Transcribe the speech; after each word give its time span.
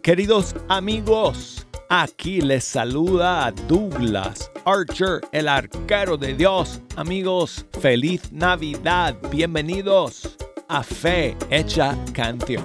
Queridos 0.00 0.54
amigos. 0.68 1.66
Aquí 1.88 2.40
les 2.40 2.62
saluda 2.62 3.52
Douglas 3.66 4.48
Archer, 4.64 5.20
el 5.32 5.48
arquero 5.48 6.16
de 6.16 6.34
Dios. 6.34 6.80
Amigos, 6.94 7.66
feliz 7.80 8.30
Navidad. 8.30 9.16
Bienvenidos 9.28 10.38
a 10.68 10.84
Fe 10.84 11.36
Hecha 11.50 11.98
Canción. 12.14 12.64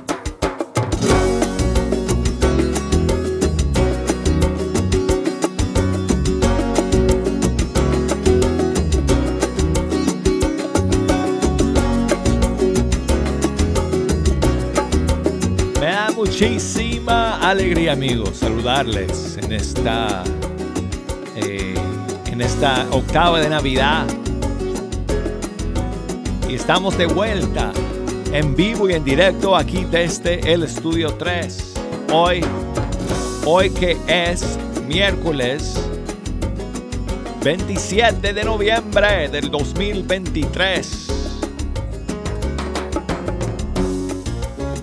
muchísima 16.16 16.87
alegría, 17.52 17.94
amigos, 17.94 18.38
saludarles 18.38 19.38
en 19.38 19.54
esta, 19.54 20.24
eh, 21.36 21.76
en 22.26 22.42
esta 22.42 22.86
octava 22.92 23.40
de 23.40 23.50
Navidad. 23.50 24.06
Y 26.50 26.56
estamos 26.56 26.98
de 26.98 27.06
vuelta 27.06 27.72
en 28.34 28.56
vivo 28.56 28.90
y 28.90 28.94
en 28.94 29.04
directo 29.04 29.56
aquí 29.56 29.86
desde 29.90 30.40
el 30.52 30.64
estudio 30.64 31.14
3. 31.14 31.74
Hoy, 32.12 32.42
hoy 33.46 33.70
que 33.70 33.98
es 34.08 34.58
miércoles 34.88 35.82
27 37.44 38.34
de 38.34 38.44
noviembre 38.44 39.30
del 39.30 39.50
2023. 39.50 41.07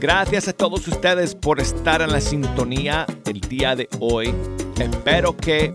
Gracias 0.04 0.48
a 0.48 0.52
todos 0.52 0.86
ustedes 0.86 1.34
por 1.34 1.60
estar 1.60 2.02
en 2.02 2.12
la 2.12 2.20
sintonía 2.20 3.06
el 3.24 3.40
día 3.40 3.74
de 3.74 3.88
hoy. 4.00 4.34
Espero 4.78 5.34
que 5.34 5.72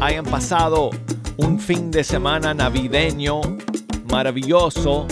hayan 0.00 0.24
pasado 0.24 0.90
un 1.36 1.58
fin 1.58 1.90
de 1.90 2.04
semana 2.04 2.54
navideño 2.54 3.40
maravilloso 4.08 5.08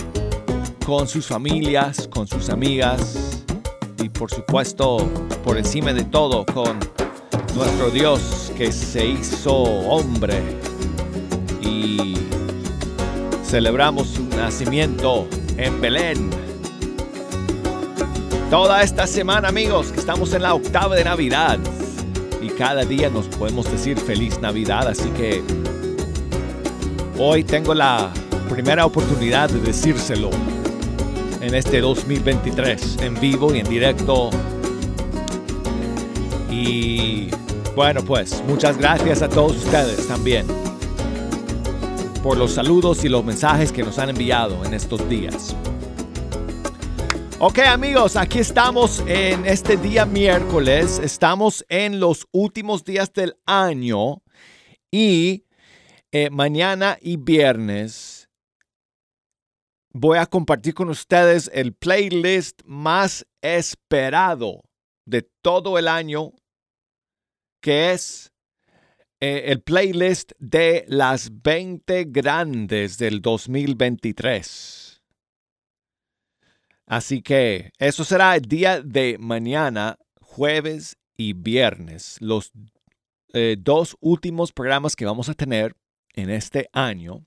con 0.85 1.05
sus 1.05 1.27
familias, 1.27 2.07
con 2.07 2.27
sus 2.27 2.49
amigas 2.49 3.43
y 4.01 4.07
por 4.07 4.31
supuesto 4.31 4.99
por 5.43 5.57
encima 5.57 5.91
de 5.91 6.05
todo 6.05 6.45
con 6.45 6.79
nuestro 7.57 7.89
Dios 7.89 8.53
que 8.57 8.71
se 8.71 9.05
hizo 9.05 9.53
hombre 9.53 10.41
y 11.61 12.15
celebramos 13.43 14.07
su 14.07 14.23
nacimiento 14.29 15.27
en 15.57 15.81
Belén 15.81 16.52
toda 18.53 18.83
esta 18.83 19.07
semana, 19.07 19.47
amigos, 19.47 19.91
que 19.91 19.99
estamos 19.99 20.31
en 20.35 20.43
la 20.43 20.53
octava 20.53 20.95
de 20.95 21.03
Navidad. 21.03 21.57
Y 22.39 22.49
cada 22.49 22.85
día 22.85 23.09
nos 23.09 23.25
podemos 23.25 23.65
decir 23.71 23.99
feliz 23.99 24.39
Navidad, 24.39 24.87
así 24.87 25.09
que 25.09 25.41
hoy 27.17 27.43
tengo 27.43 27.73
la 27.73 28.11
primera 28.51 28.85
oportunidad 28.85 29.49
de 29.49 29.59
decírselo 29.59 30.29
en 31.41 31.55
este 31.55 31.81
2023, 31.81 32.97
en 33.01 33.19
vivo 33.19 33.55
y 33.55 33.59
en 33.59 33.67
directo. 33.67 34.29
Y 36.51 37.31
bueno, 37.75 38.03
pues 38.05 38.43
muchas 38.47 38.77
gracias 38.77 39.23
a 39.23 39.29
todos 39.29 39.57
ustedes 39.57 40.07
también 40.07 40.45
por 42.21 42.37
los 42.37 42.51
saludos 42.51 43.03
y 43.03 43.09
los 43.09 43.25
mensajes 43.25 43.71
que 43.71 43.81
nos 43.81 43.97
han 43.97 44.11
enviado 44.11 44.63
en 44.63 44.75
estos 44.75 45.09
días. 45.09 45.55
Ok 47.45 47.59
amigos, 47.59 48.15
aquí 48.15 48.39
estamos 48.39 49.03
en 49.05 49.45
este 49.45 49.75
día 49.75 50.05
miércoles, 50.05 50.97
estamos 50.99 51.65
en 51.67 51.99
los 51.99 52.25
últimos 52.31 52.85
días 52.85 53.11
del 53.11 53.35
año 53.45 54.23
y 54.89 55.43
eh, 56.13 56.29
mañana 56.29 56.97
y 57.01 57.17
viernes 57.17 58.29
voy 59.91 60.19
a 60.19 60.25
compartir 60.25 60.73
con 60.73 60.87
ustedes 60.87 61.51
el 61.53 61.73
playlist 61.73 62.61
más 62.63 63.27
esperado 63.41 64.61
de 65.05 65.29
todo 65.41 65.77
el 65.77 65.89
año, 65.89 66.31
que 67.61 67.91
es 67.91 68.31
eh, 69.19 69.51
el 69.51 69.61
playlist 69.61 70.31
de 70.39 70.85
las 70.87 71.29
20 71.43 72.05
grandes 72.05 72.97
del 72.97 73.21
2023. 73.21 74.82
Así 76.85 77.21
que 77.21 77.71
eso 77.79 78.03
será 78.03 78.35
el 78.35 78.43
día 78.43 78.81
de 78.81 79.17
mañana, 79.19 79.97
jueves 80.21 80.97
y 81.15 81.33
viernes, 81.33 82.17
los 82.19 82.51
eh, 83.33 83.55
dos 83.59 83.95
últimos 83.99 84.51
programas 84.51 84.95
que 84.95 85.05
vamos 85.05 85.29
a 85.29 85.33
tener 85.33 85.75
en 86.13 86.29
este 86.29 86.69
año. 86.73 87.25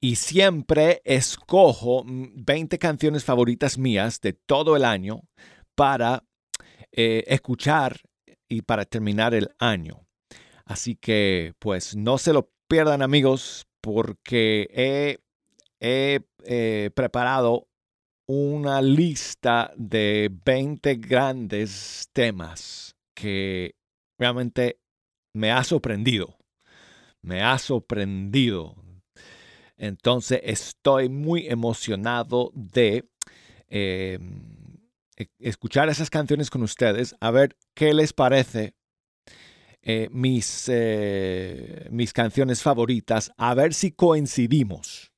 Y 0.00 0.16
siempre 0.16 1.00
escojo 1.04 2.04
20 2.06 2.78
canciones 2.78 3.24
favoritas 3.24 3.78
mías 3.78 4.20
de 4.20 4.32
todo 4.32 4.76
el 4.76 4.84
año 4.84 5.22
para 5.74 6.24
eh, 6.92 7.24
escuchar 7.26 8.00
y 8.48 8.62
para 8.62 8.84
terminar 8.84 9.34
el 9.34 9.50
año. 9.58 10.06
Así 10.64 10.96
que 10.96 11.54
pues 11.58 11.96
no 11.96 12.18
se 12.18 12.32
lo 12.32 12.50
pierdan 12.68 13.02
amigos 13.02 13.66
porque 13.80 14.68
he, 14.72 15.18
eh, 15.80 16.90
preparado 16.94 17.68
una 18.26 18.82
lista 18.82 19.72
de 19.76 20.30
20 20.44 20.96
grandes 20.96 22.08
temas 22.12 22.96
que 23.14 23.76
realmente 24.18 24.80
me 25.32 25.52
ha 25.52 25.62
sorprendido. 25.62 26.36
Me 27.22 27.42
ha 27.42 27.58
sorprendido. 27.58 28.74
Entonces 29.76 30.40
estoy 30.42 31.08
muy 31.08 31.46
emocionado 31.46 32.50
de 32.54 33.08
em, 33.68 34.78
e, 35.16 35.28
escuchar 35.38 35.88
esas 35.88 36.10
canciones 36.10 36.50
con 36.50 36.62
ustedes, 36.62 37.14
a 37.20 37.30
ver 37.30 37.56
qué 37.74 37.94
les 37.94 38.12
parece 38.12 38.74
eh, 39.82 40.08
mis, 40.10 40.68
eh, 40.68 41.88
mis 41.90 42.12
canciones 42.12 42.62
favoritas, 42.62 43.30
a 43.36 43.54
ver 43.54 43.74
si 43.74 43.92
coincidimos. 43.92 45.12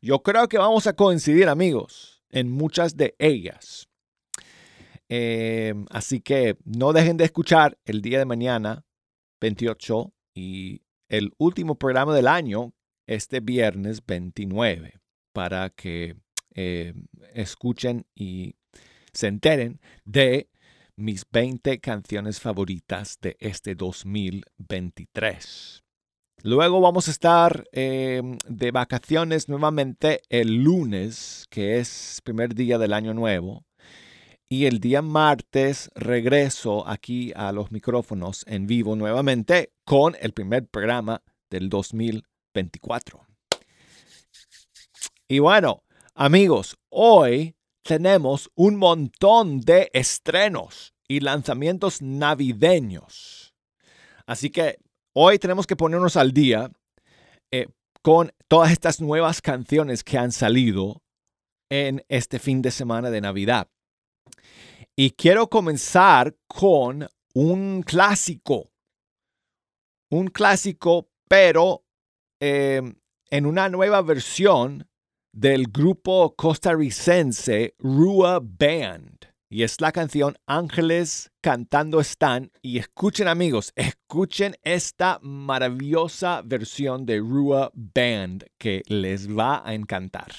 Yo 0.00 0.22
creo 0.22 0.48
que 0.48 0.58
vamos 0.58 0.86
a 0.86 0.94
coincidir, 0.94 1.48
amigos 1.48 2.13
en 2.34 2.50
muchas 2.50 2.96
de 2.96 3.14
ellas. 3.18 3.88
Em, 5.08 5.86
así 5.90 6.20
que 6.20 6.58
no 6.64 6.92
dejen 6.92 7.16
de 7.16 7.24
escuchar 7.24 7.78
el 7.84 8.02
día 8.02 8.18
de 8.18 8.24
mañana, 8.24 8.84
28, 9.40 10.12
y 10.34 10.82
el 11.08 11.32
último 11.38 11.78
programa 11.78 12.12
del 12.14 12.26
año, 12.26 12.74
este 13.06 13.38
viernes 13.38 14.04
29, 14.04 14.98
para 15.32 15.70
que 15.70 16.16
em, 16.50 17.06
escuchen 17.34 18.04
y 18.16 18.56
se 19.12 19.28
enteren 19.28 19.80
de 20.04 20.50
mis 20.96 21.24
20 21.30 21.78
canciones 21.80 22.40
favoritas 22.40 23.18
de 23.20 23.36
este 23.38 23.76
2023. 23.76 25.83
Luego 26.46 26.82
vamos 26.82 27.08
a 27.08 27.10
estar 27.10 27.64
em, 27.72 28.36
de 28.46 28.70
vacaciones 28.70 29.48
nuevamente 29.48 30.20
el 30.28 30.62
lunes, 30.62 31.46
que 31.48 31.78
es 31.78 32.20
primer 32.22 32.54
día 32.54 32.76
del 32.76 32.92
año 32.92 33.14
nuevo. 33.14 33.64
Y 34.46 34.66
el 34.66 34.78
día 34.78 35.00
martes 35.00 35.90
regreso 35.94 36.86
aquí 36.86 37.32
a 37.34 37.50
los 37.52 37.72
micrófonos 37.72 38.44
en 38.46 38.66
vivo 38.66 38.94
nuevamente 38.94 39.72
con 39.86 40.16
el 40.20 40.34
primer 40.34 40.66
programa 40.66 41.22
del 41.48 41.70
2024. 41.70 43.26
Y 45.26 45.38
bueno, 45.38 45.82
amigos, 46.14 46.76
hoy 46.90 47.56
tenemos 47.82 48.50
un 48.54 48.76
montón 48.76 49.62
de 49.62 49.88
estrenos 49.94 50.92
y 51.08 51.20
lanzamientos 51.20 52.02
navideños. 52.02 53.54
Así 54.26 54.50
que 54.50 54.83
Hoy 55.16 55.38
tenemos 55.38 55.68
que 55.68 55.76
ponernos 55.76 56.16
al 56.16 56.32
día 56.32 56.72
eh, 57.52 57.68
con 58.02 58.32
todas 58.48 58.72
estas 58.72 59.00
nuevas 59.00 59.40
canciones 59.40 60.02
que 60.02 60.18
han 60.18 60.32
salido 60.32 61.04
en 61.70 62.04
este 62.08 62.40
fin 62.40 62.62
de 62.62 62.72
semana 62.72 63.10
de 63.10 63.20
Navidad. 63.20 63.68
Y 64.96 65.12
quiero 65.12 65.48
comenzar 65.48 66.36
con 66.48 67.06
un 67.32 67.84
clásico. 67.84 68.72
Un 70.10 70.26
clásico, 70.26 71.08
pero 71.28 71.84
em, 72.40 72.96
en 73.30 73.46
una 73.46 73.68
nueva 73.68 74.02
versión 74.02 74.88
del 75.32 75.68
grupo 75.68 76.34
costarricense 76.34 77.76
Rua 77.78 78.40
Band 78.42 79.33
y 79.48 79.62
es 79.62 79.80
la 79.80 79.92
canción 79.92 80.36
Ángeles 80.46 81.30
cantando 81.40 82.00
están. 82.00 82.50
Y 82.62 82.78
escuchen 82.78 83.28
amigos, 83.28 83.72
escuchen 83.76 84.56
esta 84.62 85.18
maravillosa 85.22 86.42
versión 86.44 87.06
de 87.06 87.18
Rua 87.18 87.70
Band 87.74 88.46
que 88.58 88.82
les 88.86 89.28
va 89.28 89.62
a 89.64 89.74
encantar. 89.74 90.32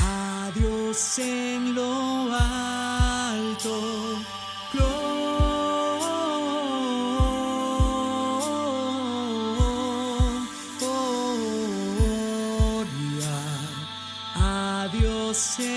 Adiós 0.00 1.18
en 1.18 1.74
lo 1.74 2.32
alto 2.32 3.74
a 15.34 15.73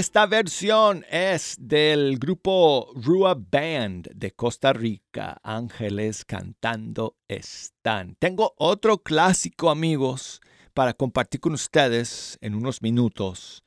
Esta 0.00 0.24
versión 0.24 1.04
es 1.10 1.56
del 1.60 2.18
grupo 2.18 2.90
Rua 2.94 3.34
Band 3.34 4.08
de 4.14 4.30
Costa 4.30 4.72
Rica. 4.72 5.38
Ángeles 5.42 6.24
cantando 6.24 7.18
están. 7.28 8.16
Tengo 8.18 8.54
otro 8.56 9.02
clásico, 9.02 9.68
amigos, 9.68 10.40
para 10.72 10.94
compartir 10.94 11.40
con 11.40 11.52
ustedes 11.52 12.38
en 12.40 12.54
unos 12.54 12.80
minutos 12.80 13.62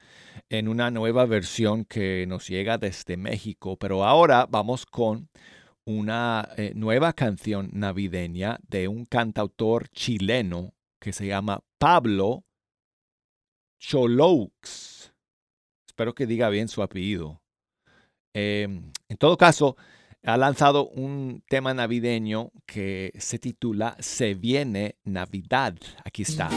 en 0.50 0.70
una 0.70 0.90
nueva 0.90 1.28
versión 1.28 1.86
que 1.86 2.26
nos 2.28 2.48
llega 2.48 2.80
desde 2.80 3.16
México. 3.16 3.78
Pero 3.78 4.04
ahora 4.04 4.48
vamos 4.50 4.88
con 4.88 5.30
una 5.86 6.50
eh, 6.58 6.72
nueva 6.74 7.14
canción 7.14 7.70
navideña 7.74 8.58
de 8.68 8.88
un 8.88 9.06
cantautor 9.06 9.88
chileno 9.90 10.74
que 11.00 11.14
se 11.14 11.28
llama 11.28 11.64
Pablo 11.78 12.44
Choloux. 13.78 15.03
Espero 15.94 16.16
que 16.16 16.26
diga 16.26 16.50
bien 16.50 16.70
su 16.70 16.82
apellido. 16.82 17.40
Eh, 18.34 18.64
en 18.64 19.18
todo 19.20 19.38
caso, 19.38 19.78
ha 20.24 20.38
lanzado 20.38 20.88
un 20.90 21.44
tema 21.48 21.76
navideño 21.76 22.52
que 22.66 23.14
se 23.20 23.38
titula 23.38 23.96
Se 24.00 24.34
viene 24.34 24.96
Navidad. 25.04 25.76
Aquí 26.04 26.24
está. 26.24 26.50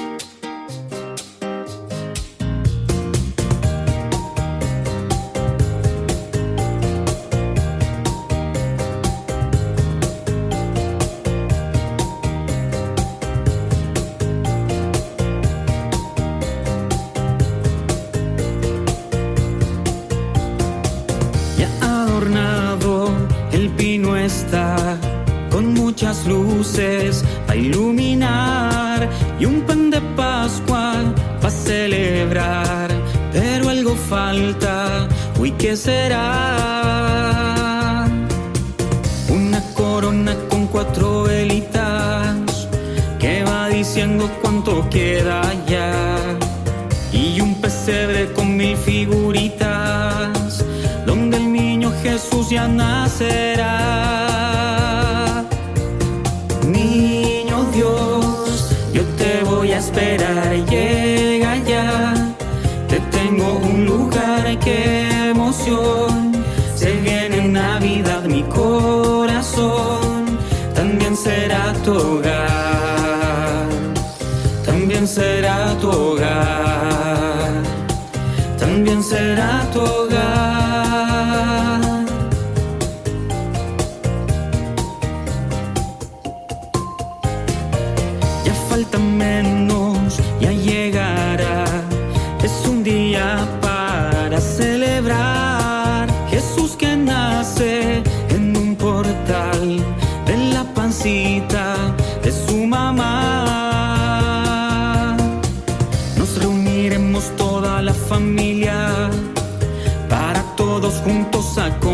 Uy, 35.38 35.52
¿qué 35.52 35.76
será? 35.76 36.25
Una 39.28 39.61
corona 39.75 40.35
con 40.49 40.66
cuatro 40.66 41.25
velitas 41.25 42.69
que 43.19 43.45
va 43.45 43.69
diciendo 43.69 44.31
cuánto 44.43 44.88
queda 44.90 45.43
ya. 45.66 46.16
Y 47.12 47.40
un 47.40 47.55
pesebre 47.61 48.33
con 48.33 48.57
mil 48.57 48.76
figuritas 48.76 50.64
donde 51.07 51.37
el 51.38 51.52
niño 51.52 51.93
Jesús 52.02 52.50
ya 52.50 52.69
nacerá. 52.69 53.56
también 70.99 71.15
será 71.15 71.75
tu 71.85 71.93
hogar, 71.93 73.69
también 74.65 75.07
será 75.07 75.76
tu 75.79 75.91
hogar, 75.91 77.62
también 78.59 79.03
será 79.03 79.69
tu 79.75 79.81
hogar. 79.83 80.15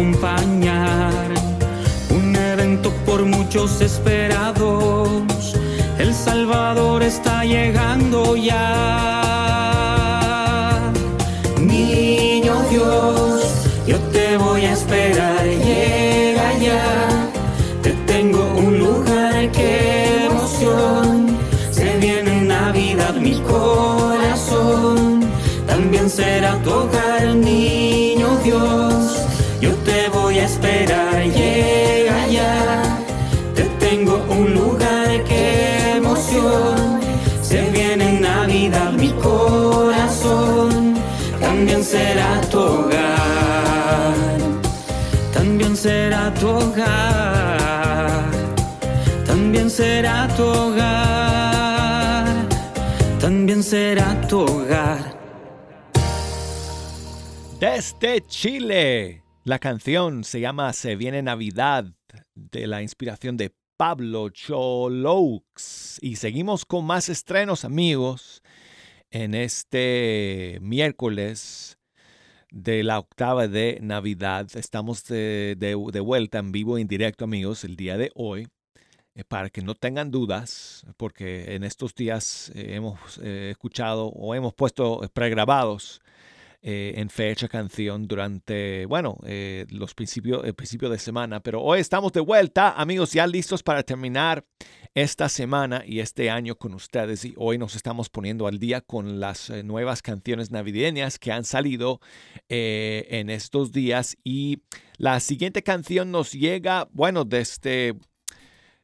Acompañar. 0.02 1.30
Un 2.11 2.35
evento 2.35 2.92
por 3.06 3.25
muchos 3.25 3.80
esperados. 3.80 5.54
El 5.99 6.12
Salvador 6.12 7.02
está 7.04 7.44
llegando 7.44 8.35
ya. 8.35 9.30
Niño 11.61 12.54
Dios, 12.71 13.42
yo 13.87 13.99
te 14.12 14.37
voy 14.37 14.64
a 14.64 14.73
esperar, 14.73 15.44
llega 15.44 16.59
ya. 16.59 17.30
Te 17.82 17.92
tengo 18.12 18.42
un 18.56 18.78
lugar, 18.80 19.50
qué 19.52 20.26
emoción. 20.26 21.38
Se 21.71 21.97
viene 21.99 22.42
Navidad, 22.42 23.14
mi 23.14 23.40
corazón. 23.40 25.21
También 25.68 26.11
será 26.11 26.61
tu 26.64 26.71
hogar, 26.71 27.37
niño 27.37 28.28
Dios. 28.42 28.81
Será 41.92 42.40
tu 42.50 42.58
hogar. 42.58 44.14
También 45.34 45.76
será 45.76 46.32
tu 46.40 46.49
hogar. 46.49 48.30
También 49.26 49.68
será 49.68 50.26
tu 50.34 50.44
hogar. 50.44 52.25
También 53.20 53.62
será 53.62 54.08
tu 54.26 54.40
hogar. 54.40 55.20
Desde 57.61 58.22
Chile, 58.26 59.22
la 59.44 59.58
canción 59.58 60.25
se 60.25 60.40
llama 60.40 60.72
Se 60.72 60.96
viene 60.96 61.20
Navidad, 61.20 61.84
de 62.34 62.66
la 62.66 62.80
inspiración 62.80 63.37
de 63.37 63.52
Pablo 63.76 64.30
Choloux. 64.30 65.44
Y 66.00 66.16
seguimos 66.16 66.64
con 66.64 66.87
más 66.87 67.11
estrenos, 67.11 67.66
amigos, 67.66 68.42
en 69.11 69.34
este 69.34 70.58
miércoles 70.62 71.76
de 72.52 72.82
la 72.85 72.99
octava 72.99 73.49
de 73.49 73.78
Navidad. 73.82 74.47
Estamos 74.54 75.04
de, 75.06 75.56
de- 75.59 76.00
vuelta 76.00 76.38
en 76.38 76.52
vivo, 76.52 76.78
en 76.78 76.87
directo, 76.87 77.25
amigos, 77.25 77.64
el 77.64 77.76
día 77.76 77.97
de 77.97 78.12
hoy. 78.14 78.47
eh, 79.14 79.25
Para 79.25 79.50
que 79.50 79.62
no 79.62 79.75
tengan 79.75 80.11
dudas, 80.11 80.85
porque 80.97 81.54
en 81.54 81.64
estos 81.64 81.94
días 81.94 82.50
eh, 82.54 82.75
hemos 82.76 83.18
eh, 83.23 83.50
escuchado 83.50 84.06
o 84.09 84.35
hemos 84.35 84.54
puesto 84.54 85.00
pregrabados 85.14 86.00
eh, 86.64 86.95
en 86.97 87.11
fecha 87.11 87.49
canción 87.49 88.07
durante, 88.07 88.87
bueno, 88.87 89.19
eh, 89.26 89.66
los 89.71 89.95
principios, 89.95 90.45
el 90.45 90.54
principio 90.54 90.88
de 90.88 90.99
semana. 90.99 91.40
Pero 91.40 91.61
hoy 91.61 91.81
estamos 91.81 92.12
de 92.12 92.21
vuelta, 92.21 92.71
amigos, 92.81 93.12
ya 93.12 93.26
listos 93.26 93.64
para 93.64 93.83
terminar 93.83 94.45
esta 94.95 95.28
semana 95.28 95.83
y 95.85 95.99
este 95.99 96.31
año 96.31 96.54
con 96.54 96.75
ustedes. 96.75 97.25
Y 97.25 97.35
hoy 97.37 97.59
nos 97.59 97.75
estamos 97.75 98.09
poniendo 98.09 98.47
al 98.47 98.61
día 98.61 98.81
con 98.81 99.19
las 99.19 99.50
eh, 99.50 99.64
nuevas 99.64 100.02
canciones 100.02 100.52
navideñas 100.52 101.19
que 101.19 101.33
han 101.33 101.45
salido 101.45 102.00
en 102.49 103.28
estos 103.28 103.73
días. 103.73 104.16
Y 104.23 104.62
la 104.99 105.19
siguiente 105.19 105.64
canción 105.64 106.12
nos 106.12 106.31
llega, 106.31 106.88
bueno, 106.92 107.25
desde 107.25 107.97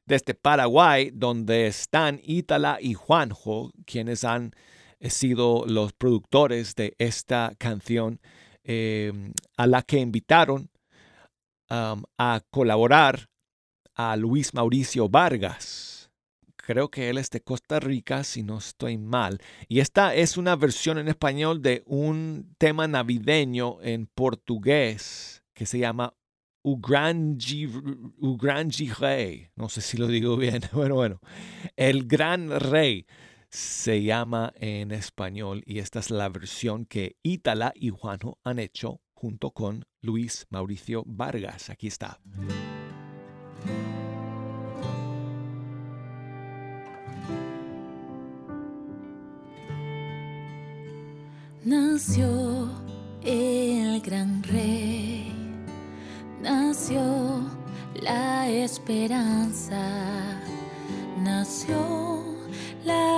desde 0.09 0.33
Paraguay, 0.33 1.11
donde 1.13 1.67
están 1.67 2.19
Ítala 2.25 2.79
y 2.81 2.95
Juanjo, 2.95 3.73
quienes 3.85 4.25
han 4.25 4.53
sido 5.01 5.65
los 5.67 5.93
productores 5.93 6.75
de 6.75 6.95
esta 6.99 7.55
canción, 7.59 8.21
eh, 8.65 9.13
a 9.57 9.67
la 9.67 9.83
que 9.83 9.99
invitaron 9.99 10.71
a 11.71 12.41
colaborar 12.51 13.29
a 13.95 14.17
Luis 14.17 14.55
Mauricio 14.55 15.09
Vargas. 15.09 16.11
Creo 16.57 16.91
que 16.91 17.09
él 17.09 17.19
es 17.19 17.31
de 17.31 17.41
Costa 17.41 17.81
Rica, 17.81 18.23
si 18.25 18.43
no 18.43 18.59
estoy 18.59 18.97
mal. 18.97 19.41
Y 19.69 19.81
esta 19.81 20.15
es 20.15 20.37
una 20.37 20.55
versión 20.55 20.99
en 20.99 21.09
español 21.09 21.63
de 21.63 21.83
un 21.87 22.55
tema 22.59 22.87
navideño 22.87 23.79
en 23.83 24.07
portugués 24.07 25.43
que 25.55 25.67
se 25.67 25.79
llama 25.79 26.15
Ugranji 26.63 27.67
Rey. 29.01 29.49
No 29.57 29.69
sé 29.69 29.81
si 29.81 29.97
lo 29.97 30.07
digo 30.07 30.37
bien. 30.37 30.61
Bueno, 30.73 30.95
bueno. 30.95 31.21
El 31.75 32.07
Gran 32.07 32.51
Rey 32.61 33.07
se 33.51 34.03
llama 34.03 34.53
en 34.57 34.93
español 34.93 35.63
y 35.67 35.79
esta 35.79 36.01
es 36.01 36.11
la 36.11 36.29
versión 36.29 36.85
que 36.85 37.17
Ítala 37.23 37.73
y 37.75 37.91
Juanjo 37.91 38.39
han 38.45 38.59
hecho 38.59 39.01
junto 39.15 39.51
con 39.51 39.87
Luis 40.01 40.47
Mauricio 40.51 41.03
Vargas. 41.07 41.71
Aquí 41.71 41.89
está. 41.89 42.21
Nació 51.65 52.71
el 53.23 54.01
gran 54.01 54.43
rey, 54.45 55.33
nació 56.41 57.51
la 58.01 58.49
esperanza, 58.49 60.41
nació 61.19 62.25
la 62.85 63.18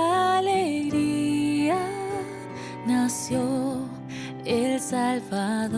nació 3.11 3.43
el 4.45 4.79
Salvador, 4.79 5.75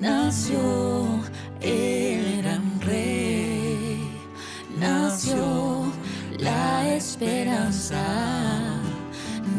nació 0.00 0.58
el 1.60 2.38
gran 2.38 2.80
rey, 2.80 4.08
nació 4.80 5.84
la 6.38 6.94
esperanza, 6.94 8.02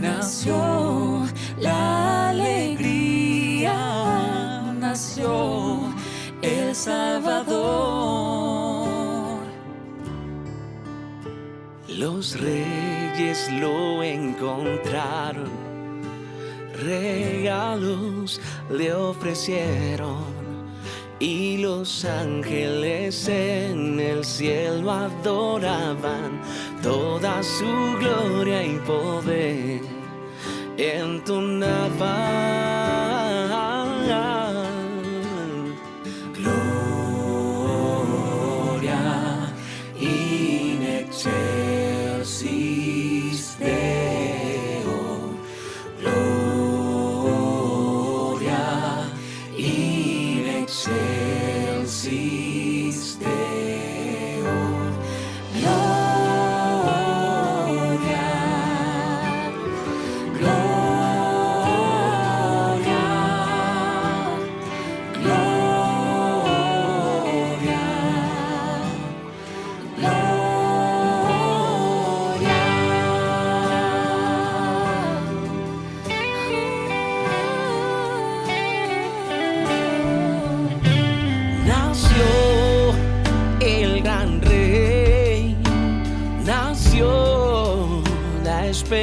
nació 0.02 1.28
la 1.60 2.30
alegría, 2.30 3.76
nació 4.80 5.94
el 6.42 6.74
Salvador. 6.74 8.16
Los 11.88 12.40
reyes 12.40 12.85
lo 13.52 14.04
encontraron, 14.04 15.50
regalos 16.84 18.42
le 18.70 18.94
ofrecieron 18.94 20.26
y 21.20 21.58
los 21.60 22.04
ángeles 22.04 23.30
en 23.30 24.02
el 24.02 24.26
cielo 24.26 24.92
adoraban 24.92 26.42
toda 26.84 27.42
su 27.42 27.98
gloria 28.00 28.66
y 28.66 28.78
poder 28.80 29.82
entonaban. 30.78 32.36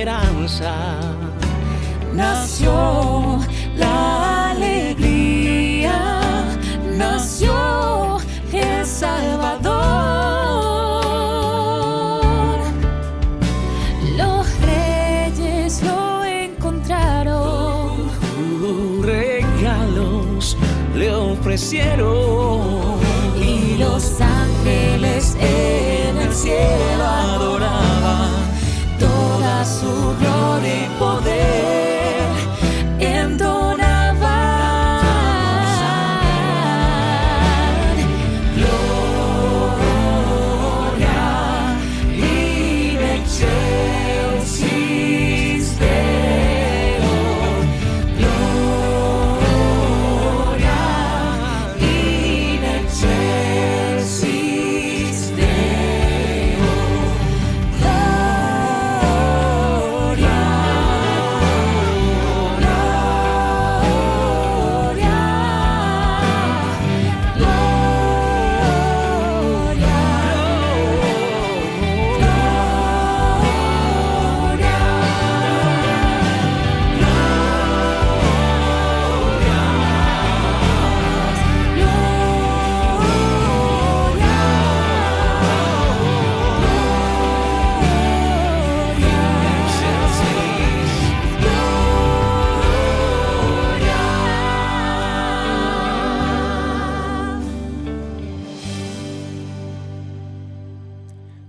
Esperanza. 0.03 0.75
nació 2.13 3.22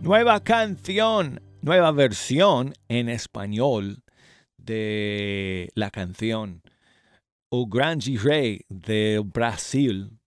Nueva 0.03 0.43
canción, 0.43 1.39
nueva 1.61 1.93
versión 1.93 2.73
en 2.89 3.07
español 3.07 4.03
de 4.57 5.71
la 5.75 5.91
canción 5.91 6.61
O 7.49 7.67
Grande 7.67 8.19
Rey 8.21 8.65
de 8.67 9.21
Brasil. 9.23 10.19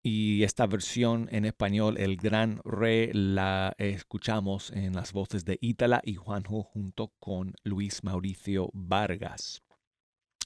Y 0.00 0.44
esta 0.44 0.68
versión 0.68 1.28
en 1.32 1.44
español, 1.44 1.96
El 1.98 2.16
Gran 2.16 2.60
Rey, 2.64 3.10
la 3.12 3.74
escuchamos 3.78 4.70
en 4.70 4.92
las 4.92 5.12
voces 5.12 5.44
de 5.44 5.58
Ítala 5.60 6.00
y 6.04 6.14
Juanjo 6.14 6.62
junto 6.62 7.12
con 7.18 7.52
Luis 7.64 8.04
Mauricio 8.04 8.70
Vargas. 8.74 9.63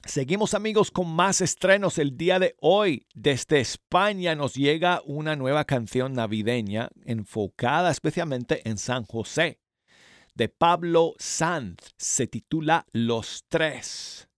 Seguimos 0.05 0.53
amigos 0.53 0.91
con 0.91 1.13
más 1.13 1.41
estrenos 1.41 1.97
el 1.97 2.15
día 2.17 2.39
de 2.39 2.55
hoy. 2.61 3.05
Desde 3.13 3.59
España 3.59 4.33
nos 4.33 4.55
llega 4.55 5.01
una 5.05 5.35
nueva 5.35 5.65
canción 5.65 6.13
navideña 6.13 6.89
enfocada 7.05 7.91
especialmente 7.91 8.67
en 8.67 8.77
San 8.77 9.03
José. 9.03 9.59
De 10.33 10.47
Pablo 10.47 11.13
Sanz 11.19 11.77
se 11.97 12.27
titula 12.27 12.85
Los 12.93 13.43
Tres. 13.49 14.29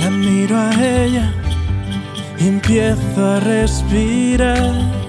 La 0.00 0.10
miro 0.10 0.56
a 0.56 0.72
ella 0.84 1.32
y 2.38 2.48
empiezo 2.48 3.24
a 3.24 3.40
respirar. 3.40 5.04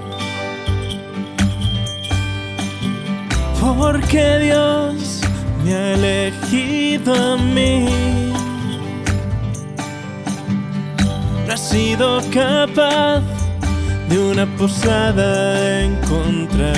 Porque 3.60 4.40
Dios 4.40 5.05
me 5.66 5.74
ha 5.74 5.94
elegido 5.94 7.14
a 7.16 7.38
mí. 7.38 7.86
No 11.48 11.54
he 11.54 11.58
sido 11.58 12.22
capaz 12.32 13.24
de 14.10 14.20
una 14.20 14.46
posada 14.58 15.82
encontrar. 15.82 16.78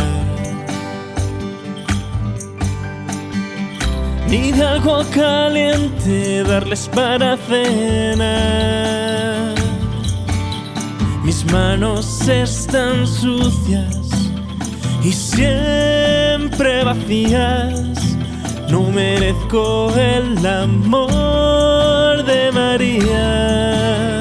Ni 4.30 4.52
de 4.52 4.64
algo 4.64 5.04
caliente 5.14 6.44
darles 6.44 6.88
para 6.88 7.38
cenar. 7.38 8.36
Mis 11.24 11.44
manos 11.52 12.28
están 12.28 13.06
sucias 13.06 13.98
y 15.04 15.12
siempre 15.12 16.84
vacías. 16.86 17.98
No 18.70 18.82
merezco 18.92 19.94
el 19.96 20.46
amor 20.46 22.24
de 22.26 22.52
María, 22.52 24.20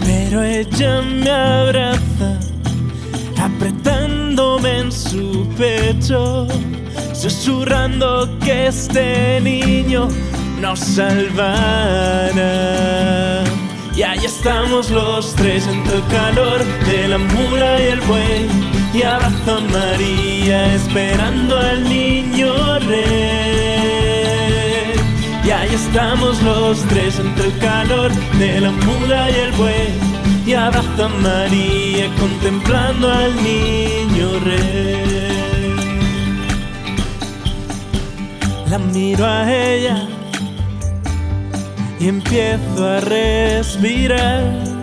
pero 0.00 0.42
ella 0.42 1.02
me 1.02 1.30
abraza, 1.30 2.38
apretándome 3.38 4.78
en 4.78 4.90
su 4.90 5.46
pecho, 5.58 6.46
susurrando 7.12 8.38
que 8.40 8.68
este 8.68 9.40
niño 9.42 10.08
nos 10.60 10.80
salvará. 10.80 12.32
Y 13.94 14.02
ahí 14.02 14.24
estamos 14.24 14.90
los 14.90 15.34
tres 15.34 15.66
entre 15.66 15.96
el 15.96 16.06
calor 16.08 16.64
de 16.86 17.08
la 17.08 17.18
mula 17.18 17.80
y 17.80 17.84
el 17.88 18.00
buey. 18.00 18.75
Y 18.96 19.02
abrazo 19.02 19.58
a 19.58 19.60
María 19.60 20.72
esperando 20.72 21.58
al 21.58 21.84
niño 21.84 22.78
rey. 22.78 24.16
Y 25.44 25.50
ahí 25.50 25.74
estamos 25.74 26.42
los 26.42 26.78
tres 26.88 27.18
entre 27.18 27.48
el 27.48 27.58
calor 27.58 28.10
de 28.38 28.58
la 28.58 28.70
mula 28.70 29.30
y 29.30 29.34
el 29.34 29.52
buey. 29.52 29.90
Y 30.46 30.54
abrazo 30.54 31.04
a 31.04 31.08
María 31.08 32.08
contemplando 32.18 33.12
al 33.12 33.36
niño 33.36 34.30
rey. 34.42 35.36
La 38.70 38.78
miro 38.78 39.26
a 39.26 39.52
ella 39.52 40.08
y 42.00 42.08
empiezo 42.08 42.88
a 42.88 43.00
respirar. 43.00 44.75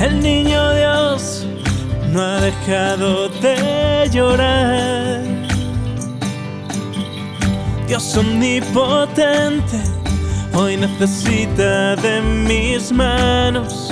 El 0.00 0.20
niño 0.20 0.74
Dios 0.74 1.46
no 2.12 2.22
ha 2.22 2.40
dejado 2.40 3.28
de 3.28 4.08
llorar. 4.12 5.22
Dios 7.88 8.16
omnipotente 8.16 9.80
hoy 10.54 10.76
necesita 10.76 11.96
de 11.96 12.20
mis 12.20 12.92
manos 12.92 13.90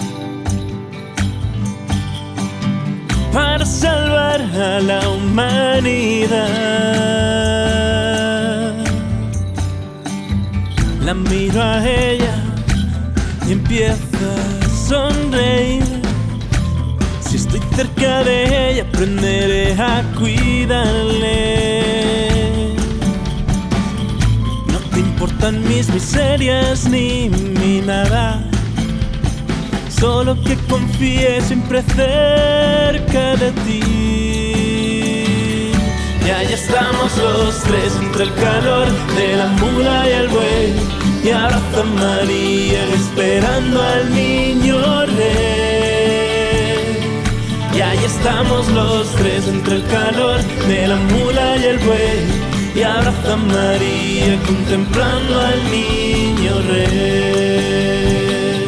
para 3.33 3.65
salvar 3.67 4.41
a 4.41 4.81
la 4.81 5.09
humanidad. 5.09 6.47
La 11.03 11.15
miro 11.15 11.63
a 11.63 11.85
ella 11.89 12.35
y 13.49 13.53
empiezo 13.53 14.19
a 14.63 14.69
sonreír. 14.89 15.86
Cerca 17.77 18.25
de 18.25 18.71
ella, 18.71 18.85
aprenderé 18.85 19.75
a 19.75 20.03
cuidarle. 20.19 21.35
No 24.73 24.79
te 24.91 25.01
importan 25.01 25.63
mis 25.69 25.91
miserias 25.91 26.89
ni 26.89 27.29
mi 27.29 27.83
nada. 27.83 28.43
Solo 29.91 30.43
que 30.43 30.57
confíe 30.71 31.43
siempre 31.43 31.83
cerca 31.83 33.37
de 33.37 33.53
ti. 33.67 33.83
Y 36.25 36.31
ahí 36.31 36.51
estamos 36.55 37.15
los 37.19 37.63
tres 37.63 37.95
entre 38.01 38.25
el 38.25 38.35
calor 38.37 38.89
de 39.19 39.37
la 39.37 39.49
mula 39.49 40.09
y 40.09 40.13
el 40.13 40.29
buey. 40.29 40.73
Y 41.23 41.29
abrazo 41.29 41.83
a 41.83 41.85
María 41.85 42.85
esperando 42.95 43.83
al 43.83 44.15
niño 44.15 45.05
rey. 45.05 45.76
Y 47.77 47.81
ahí 47.83 48.05
estamos 48.07 48.69
los 48.69 49.09
tres 49.17 49.47
entre 49.49 49.77
el 49.77 49.85
calor 49.89 50.41
de 50.67 50.89
la 50.89 50.97
mula 50.97 51.59
y 51.59 51.65
el 51.65 51.79
buey. 51.81 52.25
Y 52.75 52.83
abraza 52.83 53.35
a 53.35 53.37
María 53.37 54.41
contemplando 54.47 55.41
al 55.41 55.63
niño 55.71 56.55
rey. 56.71 58.67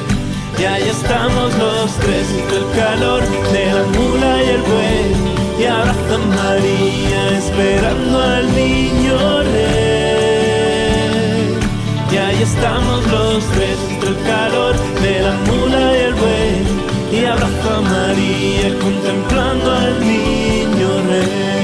Y 0.58 0.64
ahí 0.64 0.88
estamos 0.90 1.54
los 1.56 1.90
tres 2.00 2.26
entre 2.38 2.58
el 2.58 2.70
calor 2.76 3.22
de 3.50 3.66
la 3.72 3.84
mula 3.96 4.42
y 4.44 4.48
el 4.50 4.62
buey. 4.62 5.14
Y 5.58 5.64
abraza 5.64 6.14
a 6.14 6.18
María 6.18 7.38
esperando 7.38 8.22
al 8.22 8.46
niño 8.54 9.42
rey. 9.54 9.88
Y 12.12 12.16
ahí 12.16 12.42
estamos 12.42 13.06
los 13.06 13.42
tres 13.54 13.78
entre 13.88 14.10
el 14.10 14.18
calor 14.26 14.76
de 15.00 15.20
la 15.22 15.32
mula 15.50 15.78
y 15.78 15.80
el 15.80 15.86
buey. 15.86 15.97
María 17.64 18.78
contemplando 18.80 19.72
al 19.72 20.00
niño 20.00 21.02
rey. 21.08 21.58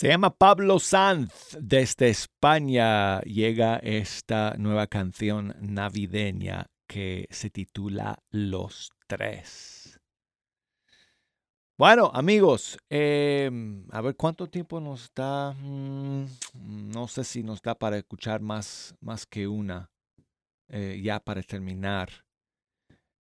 Se 0.00 0.08
llama 0.08 0.30
Pablo 0.30 0.78
Sanz. 0.78 1.58
Desde 1.60 2.08
España 2.08 3.20
llega 3.20 3.76
esta 3.76 4.54
nueva 4.56 4.86
canción 4.86 5.54
navideña 5.60 6.68
que 6.86 7.26
se 7.30 7.50
titula 7.50 8.18
Los 8.30 8.92
Tres. 9.06 9.69
Bueno, 11.80 12.10
amigos, 12.12 12.76
eh, 12.90 13.50
a 13.90 14.02
ver 14.02 14.14
cuánto 14.14 14.46
tiempo 14.48 14.80
nos 14.80 15.10
da. 15.14 15.52
Mm, 15.54 16.26
no 16.92 17.08
sé 17.08 17.24
si 17.24 17.42
nos 17.42 17.62
da 17.62 17.74
para 17.74 17.96
escuchar 17.96 18.42
más, 18.42 18.94
más 19.00 19.24
que 19.24 19.48
una, 19.48 19.90
eh, 20.68 21.00
ya 21.02 21.20
para 21.20 21.42
terminar 21.42 22.10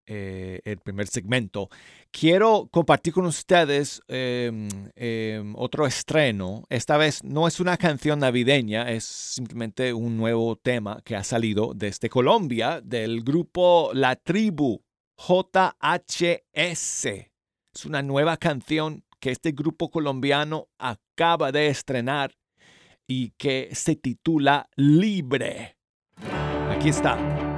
eh, 0.06 0.60
el 0.66 0.78
primer 0.80 1.08
segmento. 1.08 1.70
Quiero 2.12 2.68
compartir 2.70 3.14
con 3.14 3.26
ustedes 3.28 4.02
em, 4.10 4.68
em, 4.94 5.56
otro 5.56 5.88
estreno. 5.88 6.66
Esta 6.68 6.98
vez 6.98 7.24
no 7.24 7.48
es 7.48 7.62
una 7.62 7.78
canción 7.78 8.20
navideña, 8.20 8.92
es 8.92 9.06
simplemente 9.06 9.94
un 9.94 10.18
nuevo 10.18 10.58
tema 10.58 11.00
que 11.06 11.16
ha 11.16 11.24
salido 11.24 11.72
desde 11.74 12.10
Colombia 12.10 12.82
del 12.82 13.24
grupo 13.24 13.92
La 13.94 14.18
Tribu 14.18 14.82
JHS. 15.18 17.08
Es 17.74 17.86
una 17.86 18.02
nueva 18.02 18.38
canción 18.38 19.04
que 19.20 19.32
este 19.32 19.52
grupo 19.52 19.90
colombiano 19.90 20.70
acaba 20.78 21.52
de 21.52 21.68
estrenar 21.68 22.34
y 23.08 23.32
que 23.32 23.70
se 23.74 23.96
titula 23.96 24.70
Libre. 24.76 25.78
Aquí 26.70 26.90
está. 26.90 27.49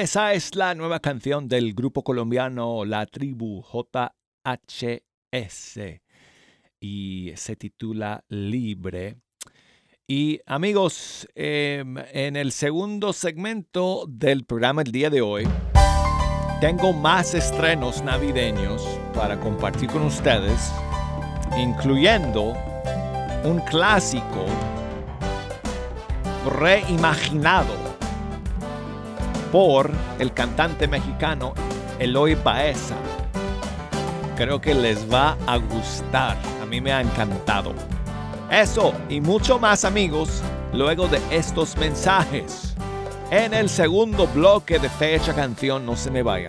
Esa 0.00 0.32
es 0.32 0.54
la 0.54 0.76
nueva 0.76 1.00
canción 1.00 1.48
del 1.48 1.74
grupo 1.74 2.04
colombiano 2.04 2.84
La 2.84 3.04
Tribu 3.04 3.64
JHS 3.64 5.00
y 6.78 7.32
se 7.34 7.56
titula 7.56 8.22
Libre. 8.28 9.16
Y 10.06 10.38
amigos, 10.46 11.26
em, 11.34 11.96
en 12.12 12.36
el 12.36 12.52
segundo 12.52 13.12
segmento 13.12 14.04
del 14.08 14.44
programa 14.44 14.82
el 14.82 14.92
día 14.92 15.10
de 15.10 15.20
hoy, 15.20 15.48
tengo 16.60 16.92
más 16.92 17.34
estrenos 17.34 18.00
navideños 18.00 18.80
para 19.16 19.40
compartir 19.40 19.90
con 19.90 20.02
ustedes, 20.02 20.72
incluyendo 21.58 22.54
un 23.42 23.58
clásico 23.68 24.46
reimaginado 26.56 27.87
por 29.52 29.90
el 30.18 30.32
cantante 30.32 30.88
mexicano 30.88 31.54
Eloy 31.98 32.34
Baeza. 32.34 32.96
Creo 34.36 34.60
que 34.60 34.74
les 34.74 35.10
va 35.12 35.36
a 35.46 35.56
gustar. 35.56 36.36
A 36.62 36.66
mí 36.66 36.80
me 36.80 36.92
ha 36.92 37.00
encantado. 37.00 37.74
Eso 38.50 38.94
y 39.08 39.20
mucho 39.20 39.58
más 39.58 39.84
amigos 39.84 40.42
luego 40.72 41.08
de 41.08 41.20
estos 41.30 41.76
mensajes. 41.76 42.74
En 43.30 43.52
el 43.52 43.68
segundo 43.68 44.26
bloque 44.26 44.78
de 44.78 44.88
Fecha 44.88 45.34
Canción, 45.34 45.84
no 45.84 45.96
se 45.96 46.10
me 46.10 46.22
vaya. 46.22 46.48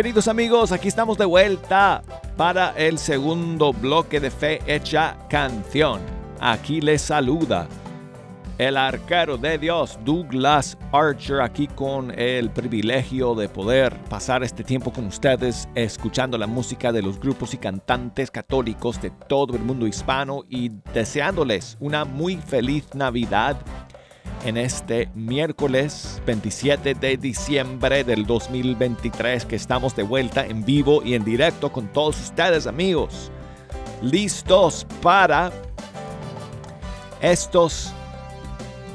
Queridos 0.00 0.28
amigos, 0.28 0.72
aquí 0.72 0.88
estamos 0.88 1.18
de 1.18 1.26
vuelta 1.26 2.00
para 2.38 2.70
el 2.70 2.96
segundo 2.96 3.74
bloque 3.74 4.18
de 4.18 4.30
Fe 4.30 4.58
Hecha 4.66 5.14
Canción. 5.28 6.00
Aquí 6.40 6.80
les 6.80 7.02
saluda 7.02 7.68
el 8.56 8.78
arquero 8.78 9.36
de 9.36 9.58
Dios, 9.58 9.98
Douglas 10.02 10.78
Archer, 10.90 11.42
aquí 11.42 11.66
con 11.66 12.18
el 12.18 12.48
privilegio 12.48 13.34
de 13.34 13.50
poder 13.50 13.94
pasar 14.08 14.42
este 14.42 14.64
tiempo 14.64 14.90
con 14.90 15.04
ustedes, 15.04 15.68
escuchando 15.74 16.38
la 16.38 16.46
música 16.46 16.92
de 16.92 17.02
los 17.02 17.20
grupos 17.20 17.52
y 17.52 17.58
cantantes 17.58 18.30
católicos 18.30 19.02
de 19.02 19.10
todo 19.10 19.54
el 19.54 19.62
mundo 19.62 19.86
hispano 19.86 20.44
y 20.48 20.70
deseándoles 20.94 21.76
una 21.78 22.06
muy 22.06 22.36
feliz 22.36 22.86
Navidad 22.94 23.58
en 24.44 24.56
este 24.56 25.08
miércoles 25.14 26.22
27 26.26 26.94
de 26.94 27.16
diciembre 27.16 28.04
del 28.04 28.26
2023 28.26 29.44
que 29.44 29.56
estamos 29.56 29.94
de 29.94 30.02
vuelta 30.02 30.46
en 30.46 30.64
vivo 30.64 31.02
y 31.04 31.14
en 31.14 31.24
directo 31.24 31.70
con 31.70 31.92
todos 31.92 32.18
ustedes 32.20 32.66
amigos. 32.66 33.30
Listos 34.02 34.86
para 35.02 35.52
estos 37.20 37.92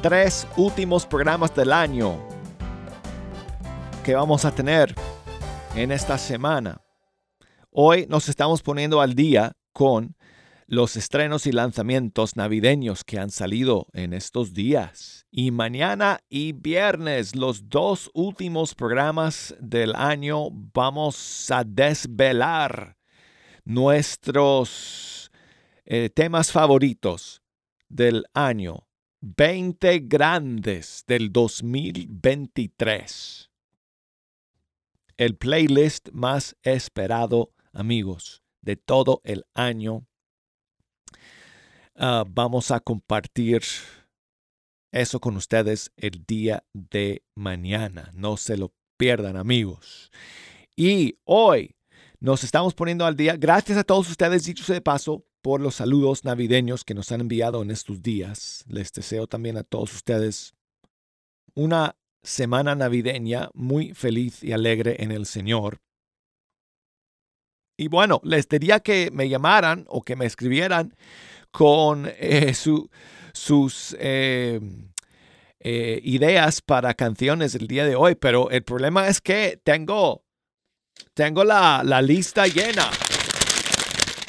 tres 0.01 0.47
últimos 0.57 1.05
programas 1.05 1.53
del 1.55 1.71
año 1.71 2.17
que 4.03 4.15
vamos 4.15 4.45
a 4.45 4.51
tener 4.51 4.95
en 5.75 5.91
esta 5.91 6.17
semana. 6.17 6.81
Hoy 7.71 8.07
nos 8.09 8.29
estamos 8.29 8.63
poniendo 8.63 9.01
al 9.01 9.13
día 9.13 9.51
con 9.73 10.15
los 10.67 10.95
estrenos 10.95 11.45
y 11.45 11.51
lanzamientos 11.51 12.35
navideños 12.35 13.03
que 13.03 13.19
han 13.19 13.29
salido 13.29 13.85
en 13.93 14.13
estos 14.13 14.51
días. 14.53 15.27
Y 15.29 15.51
mañana 15.51 16.21
y 16.27 16.53
viernes, 16.53 17.35
los 17.35 17.69
dos 17.69 18.09
últimos 18.13 18.73
programas 18.73 19.55
del 19.59 19.93
año, 19.95 20.49
vamos 20.51 21.51
a 21.51 21.63
desvelar 21.63 22.97
nuestros 23.63 25.31
eh, 25.85 26.09
temas 26.09 26.51
favoritos 26.51 27.43
del 27.87 28.25
año. 28.33 28.87
20 29.21 29.99
grandes 30.05 31.03
del 31.07 31.31
2023. 31.31 33.51
El 35.17 35.37
playlist 35.37 36.09
más 36.11 36.57
esperado, 36.61 37.53
amigos, 37.71 38.43
de 38.61 38.75
todo 38.75 39.21
el 39.23 39.45
año 39.53 40.05
Ah, 41.97 42.25
vamos 42.27 42.71
a 42.71 42.81
compartir 42.81 43.61
eso 44.91 45.19
con 45.21 45.37
ustedes 45.37 45.91
el 45.95 46.25
día 46.25 46.65
de 46.73 47.23
mañana. 47.35 48.11
No 48.13 48.35
se 48.35 48.57
lo 48.57 48.73
pierdan, 48.97 49.37
amigos. 49.37 50.11
Y 50.75 51.17
hoy 51.23 51.75
nos 52.19 52.43
estamos 52.43 52.73
poniendo 52.73 53.05
al 53.05 53.15
día. 53.15 53.37
Gracias 53.37 53.77
a 53.77 53.85
todos 53.85 54.09
ustedes, 54.09 54.43
dicho 54.43 54.71
de 54.73 54.81
paso, 54.81 55.25
por 55.41 55.61
los 55.61 55.75
saludos 55.75 56.25
navideños 56.25 56.83
que 56.83 56.93
nos 56.93 57.11
han 57.13 57.21
enviado 57.21 57.61
en 57.61 57.71
estos 57.71 58.01
días. 58.01 58.65
Les 58.67 58.91
deseo 58.91 59.27
también 59.27 59.57
a 59.57 59.63
todos 59.63 59.93
ustedes 59.93 60.53
una 61.53 61.95
semana 62.23 62.75
navideña 62.75 63.49
muy 63.53 63.93
feliz 63.93 64.43
y 64.43 64.51
alegre 64.51 64.97
en 64.99 65.11
el 65.11 65.25
Señor. 65.25 65.79
Y 67.77 67.87
bueno, 67.87 68.19
les 68.23 68.49
diría 68.49 68.81
que 68.81 69.11
me 69.11 69.29
llamaran 69.29 69.85
o 69.87 70.01
que 70.01 70.15
me 70.15 70.25
escribieran 70.25 70.95
con 71.57 72.11
eh, 72.19 72.53
su- 72.53 72.89
sus 73.31 73.95
eh, 73.97 74.59
eh, 75.61 76.01
ideas 76.03 76.61
para 76.61 76.93
canciones 76.93 77.55
el 77.55 77.67
día 77.67 77.85
de 77.85 77.95
hoy, 77.95 78.15
pero 78.15 78.49
el 78.49 78.61
problema 78.63 79.07
es 79.07 79.21
que 79.21 79.57
tengo, 79.63 80.25
tengo 81.13 81.45
la, 81.45 81.81
la 81.85 82.01
lista 82.01 82.45
llena. 82.47 82.89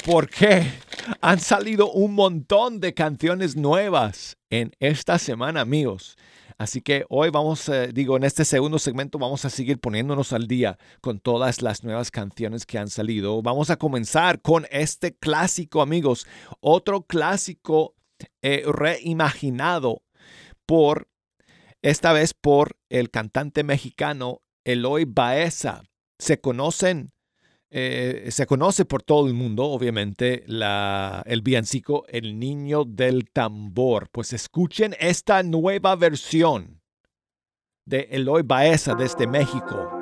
Porque 0.05 0.71
han 1.19 1.39
salido 1.41 1.91
un 1.91 2.13
montón 2.13 2.79
de 2.79 2.93
canciones 2.93 3.57
nuevas 3.57 4.37
en 4.49 4.71
esta 4.79 5.19
semana, 5.19 5.59
amigos. 5.61 6.15
Así 6.57 6.81
que 6.81 7.05
hoy 7.09 7.29
vamos, 7.29 7.69
eh, 7.69 7.91
digo, 7.93 8.17
en 8.17 8.23
este 8.23 8.43
segundo 8.43 8.79
segmento 8.79 9.19
vamos 9.19 9.45
a 9.45 9.51
seguir 9.51 9.79
poniéndonos 9.79 10.33
al 10.33 10.47
día 10.47 10.79
con 11.01 11.19
todas 11.19 11.61
las 11.61 11.83
nuevas 11.83 12.09
canciones 12.09 12.65
que 12.65 12.79
han 12.79 12.89
salido. 12.89 13.41
Vamos 13.43 13.69
a 13.69 13.77
comenzar 13.77 14.41
con 14.41 14.65
este 14.71 15.15
clásico, 15.15 15.83
amigos, 15.83 16.25
otro 16.59 17.03
clásico 17.03 17.95
eh, 18.41 18.63
reimaginado 18.65 20.01
por, 20.65 21.09
esta 21.83 22.11
vez 22.11 22.33
por 22.33 22.75
el 22.89 23.11
cantante 23.11 23.63
mexicano 23.63 24.41
Eloy 24.65 25.05
Baeza. 25.05 25.83
Se 26.17 26.41
conocen 26.41 27.13
eh, 27.69 28.27
se 28.31 28.45
conoce 28.45 28.85
por 28.85 29.03
todo 29.03 29.27
el 29.27 29.33
mundo, 29.33 29.65
obviamente, 29.65 30.43
la, 30.47 31.23
el 31.25 31.41
villancico 31.41 32.05
El 32.07 32.39
Niño 32.39 32.85
del 32.85 33.29
Tambor. 33.29 34.09
Pues 34.11 34.33
escuchen 34.33 34.95
esta 34.99 35.43
nueva 35.43 35.95
versión 35.95 36.81
de 37.85 38.07
Eloy 38.11 38.43
Baeza 38.43 38.95
desde 38.95 39.27
México. 39.27 39.96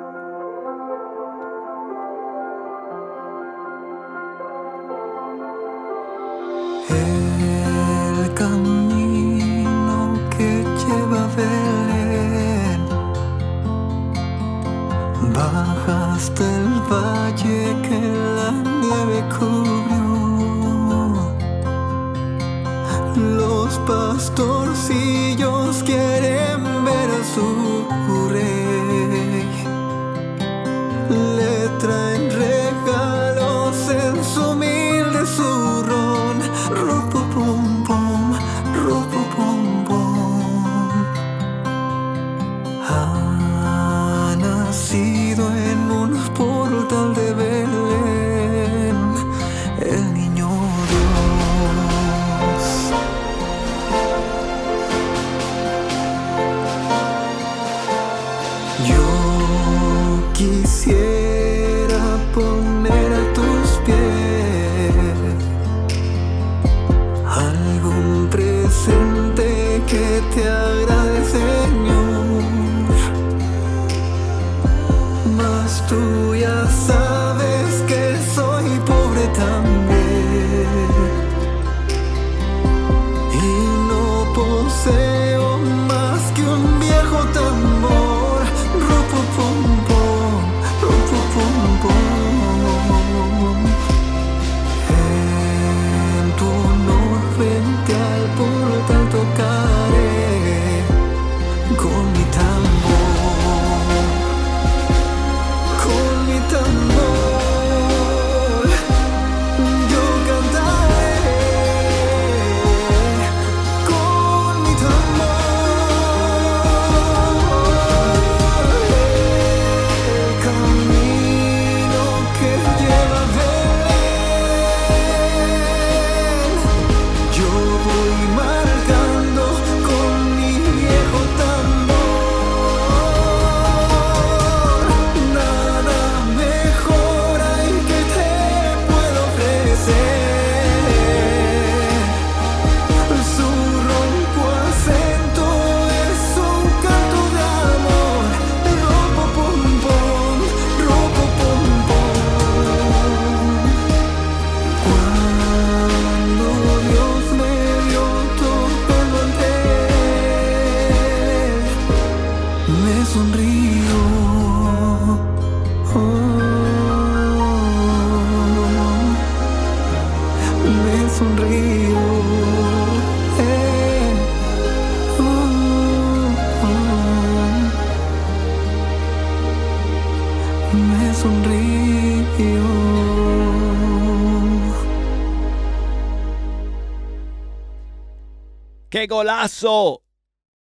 ¡Qué 189.06 189.14
golazo! 189.14 190.02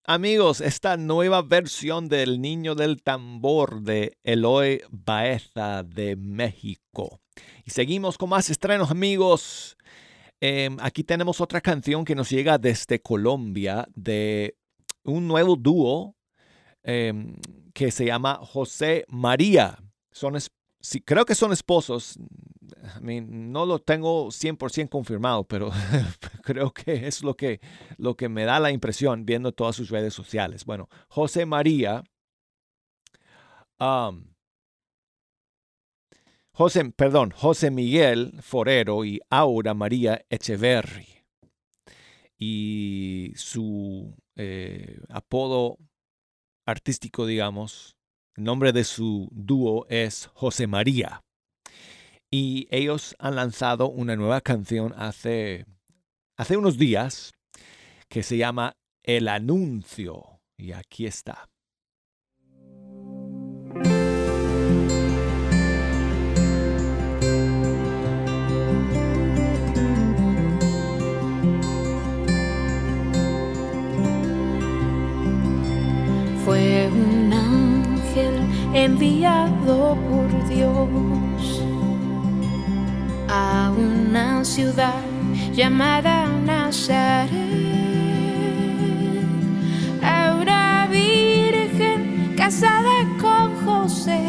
Amigos, 0.05 0.61
esta 0.61 0.97
nueva 0.97 1.43
versión 1.43 2.09
del 2.09 2.41
Niño 2.41 2.77
del 2.77 3.03
Tambor 3.03 3.83
de 3.83 4.17
Eloy 4.23 4.81
Baeza 4.93 5.83
de 5.83 6.15
México. 6.15 7.21
Y 7.65 7.73
seguimos 7.73 8.17
con 8.17 8.29
más 8.29 8.49
estrenos, 8.49 8.93
amigos. 8.93 9.77
Em, 10.41 10.77
aquí 10.81 11.03
tenemos 11.03 11.41
otra 11.41 11.61
canción 11.61 12.05
que 12.05 12.15
nos 12.15 12.31
llega 12.31 12.59
desde 12.59 13.01
Colombia 13.03 13.89
de 13.97 14.57
un 15.03 15.27
nuevo 15.27 15.57
dúo 15.57 16.15
em, 16.85 17.35
que 17.75 17.91
se 17.91 18.05
llama 18.05 18.39
José 18.41 19.05
María. 19.09 19.83
Son, 20.13 20.39
sí, 20.81 21.01
creo 21.01 21.25
que 21.25 21.35
son 21.35 21.53
esposos. 21.53 22.17
No 23.01 23.67
lo 23.67 23.79
tengo 23.81 24.29
100% 24.29 24.89
confirmado, 24.89 25.45
pero 25.45 25.71
creo 26.43 26.73
que 26.73 27.07
es 27.07 27.23
lo 27.23 27.37
que, 27.37 27.61
lo 27.97 28.17
que 28.17 28.29
me 28.29 28.45
da 28.45 28.61
la 28.61 28.71
impresión 28.71 29.25
viendo 29.25 29.53
todas 29.53 29.77
sus 29.77 29.91
redes 29.91 30.15
sociales. 30.15 30.65
Bueno, 30.65 30.89
José 31.09 31.47
María. 31.47 32.05
um, 33.81 34.25
José, 36.53 36.91
perdón, 36.91 37.31
José 37.31 37.71
Miguel 37.71 38.33
Forero 38.43 39.05
y 39.05 39.21
Aura 39.31 39.75
María 39.75 40.25
Echeverry. 40.29 41.07
Y 42.37 43.33
su 43.37 44.17
eh, 44.35 44.99
apodo 45.09 45.79
artístico, 46.67 47.27
digamos, 47.27 47.97
el 48.37 48.45
nombre 48.45 48.73
de 48.73 48.85
su 48.85 49.29
dúo 49.33 49.87
es 49.89 50.31
José 50.35 50.67
María 50.67 51.23
y 52.31 52.69
ellos 52.71 53.17
han 53.19 53.37
lanzado 53.37 53.89
una 53.89 54.17
nueva 54.17 54.41
canción 54.41 54.95
hace, 54.97 55.67
hace 56.37 56.57
unos 56.57 56.77
días 56.77 57.33
que 58.09 58.23
se 58.23 58.37
llama 58.37 58.77
El 59.03 59.29
Anuncio. 59.29 60.41
Y 60.57 60.73
aquí 60.73 61.07
está. 61.07 61.49
Fue 76.45 76.89
un 76.91 77.33
ángel 77.33 78.35
enviado 78.75 79.97
por 79.97 80.49
Dios 80.49 81.28
a 83.29 83.71
una 83.77 84.45
ciudad 84.45 85.03
llamada 85.53 86.27
Nazaret, 86.45 87.29
a 90.03 90.35
una 90.41 90.89
virgen 90.91 92.35
casada 92.37 93.07
con 93.21 93.55
José, 93.65 94.21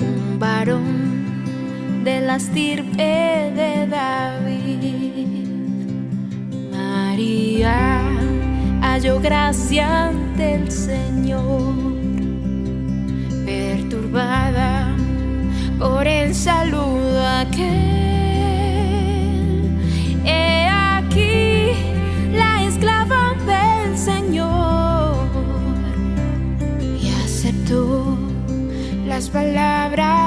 un 0.00 0.38
varón 0.38 2.04
de 2.04 2.20
la 2.20 2.36
estirpe 2.36 3.52
de 3.56 3.86
David. 3.88 5.48
María 6.70 8.02
halló 8.82 9.20
gracia 9.20 10.08
ante 10.08 10.54
el 10.54 10.70
Señor, 10.70 11.74
perturbada 13.44 14.96
por 15.78 16.06
el 16.06 16.34
saludo 16.34 17.26
aquel. 17.26 17.66
He 20.24 20.68
aquí 20.68 21.72
la 22.32 22.64
esclava 22.64 23.34
del 23.46 23.96
Señor 23.96 25.28
y 27.00 27.08
aceptó 27.24 28.18
las 29.06 29.28
palabras 29.30 30.25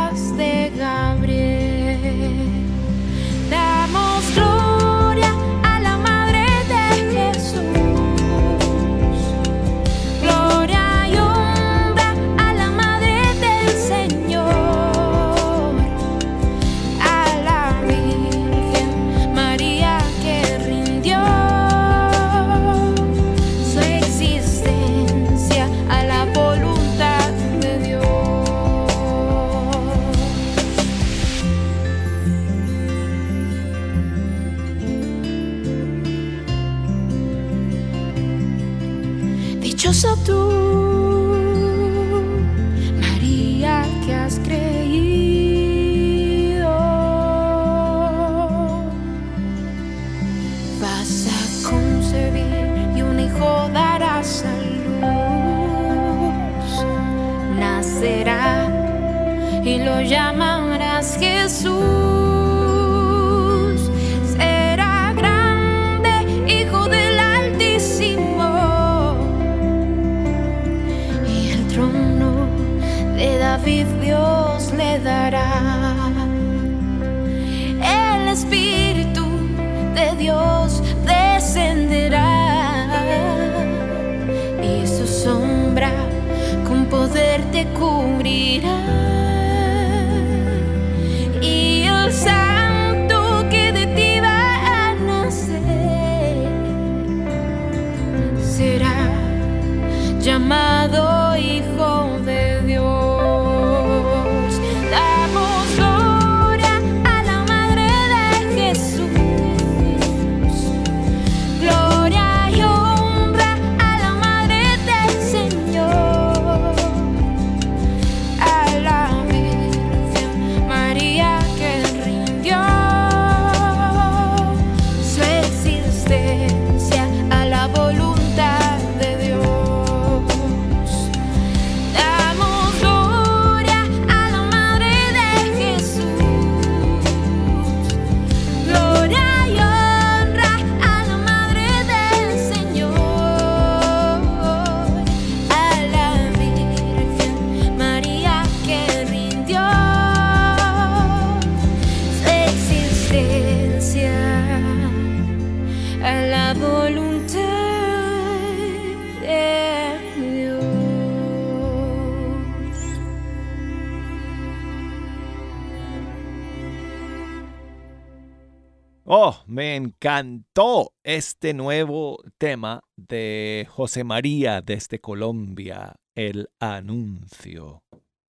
encantó 170.00 170.94
este 171.04 171.54
nuevo 171.54 172.24
tema 172.38 172.86
de 172.96 173.68
José 173.70 174.06
María 174.06 174.62
desde 174.62 175.02
Colombia, 175.02 175.98
el 176.16 176.48
anuncio. 176.58 177.84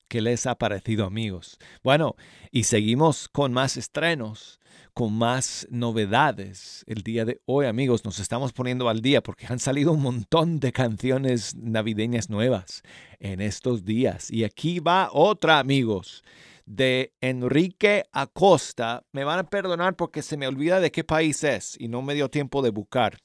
¿Qué 0.08 0.20
les 0.20 0.46
ha 0.46 0.56
parecido 0.56 1.04
amigos? 1.04 1.58
Bueno, 1.84 2.16
y 2.50 2.64
seguimos 2.64 3.28
con 3.28 3.52
más 3.52 3.76
estrenos, 3.76 4.58
con 4.94 5.12
más 5.12 5.68
novedades. 5.70 6.82
El 6.88 7.04
día 7.04 7.24
de 7.24 7.40
hoy 7.46 7.66
amigos 7.66 8.04
nos 8.04 8.18
estamos 8.18 8.52
poniendo 8.52 8.88
al 8.88 9.00
día 9.00 9.22
porque 9.22 9.46
han 9.46 9.60
salido 9.60 9.92
un 9.92 10.02
montón 10.02 10.58
de 10.58 10.72
canciones 10.72 11.54
navideñas 11.54 12.30
nuevas 12.30 12.82
en 13.20 13.40
estos 13.40 13.84
días. 13.84 14.28
Y 14.32 14.42
aquí 14.42 14.80
va 14.80 15.08
otra 15.12 15.60
amigos 15.60 16.24
de 16.70 17.12
Enrique 17.20 18.04
Acosta. 18.12 19.04
Me 19.12 19.24
van 19.24 19.40
a 19.40 19.50
perdonar 19.50 19.96
porque 19.96 20.22
se 20.22 20.36
me 20.36 20.46
olvida 20.46 20.78
de 20.78 20.92
qué 20.92 21.02
país 21.02 21.42
es 21.42 21.76
y 21.80 21.88
no 21.88 22.00
me 22.00 22.14
dio 22.14 22.30
tiempo 22.30 22.62
de 22.62 22.70
buscar 22.70 23.18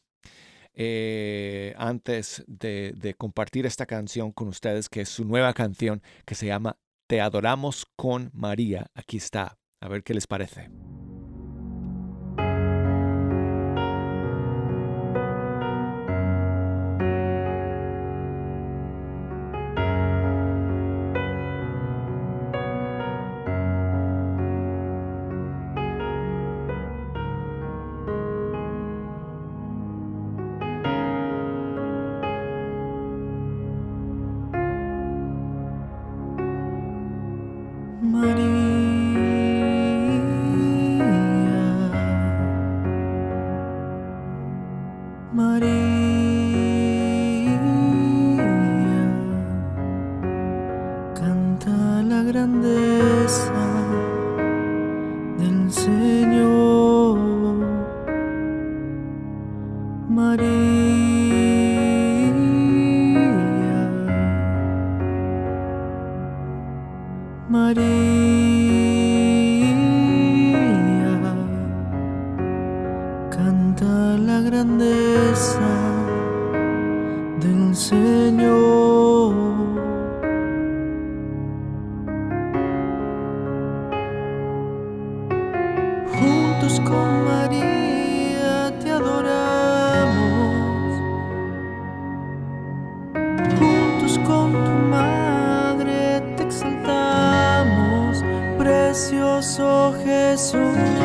eh, 0.73 1.73
antes 1.77 2.43
de, 2.47 2.93
de 2.95 3.13
compartir 3.13 3.65
esta 3.67 3.85
canción 3.85 4.31
con 4.31 4.47
ustedes, 4.47 4.89
que 4.89 5.01
es 5.01 5.09
su 5.09 5.25
nueva 5.25 5.53
canción 5.53 6.01
que 6.25 6.35
se 6.35 6.47
llama 6.47 6.77
Te 7.07 7.21
adoramos 7.21 7.85
con 7.95 8.31
María. 8.33 8.87
Aquí 8.95 9.17
está. 9.17 9.57
A 9.79 9.87
ver 9.89 10.03
qué 10.03 10.15
les 10.15 10.25
parece. 10.25 10.71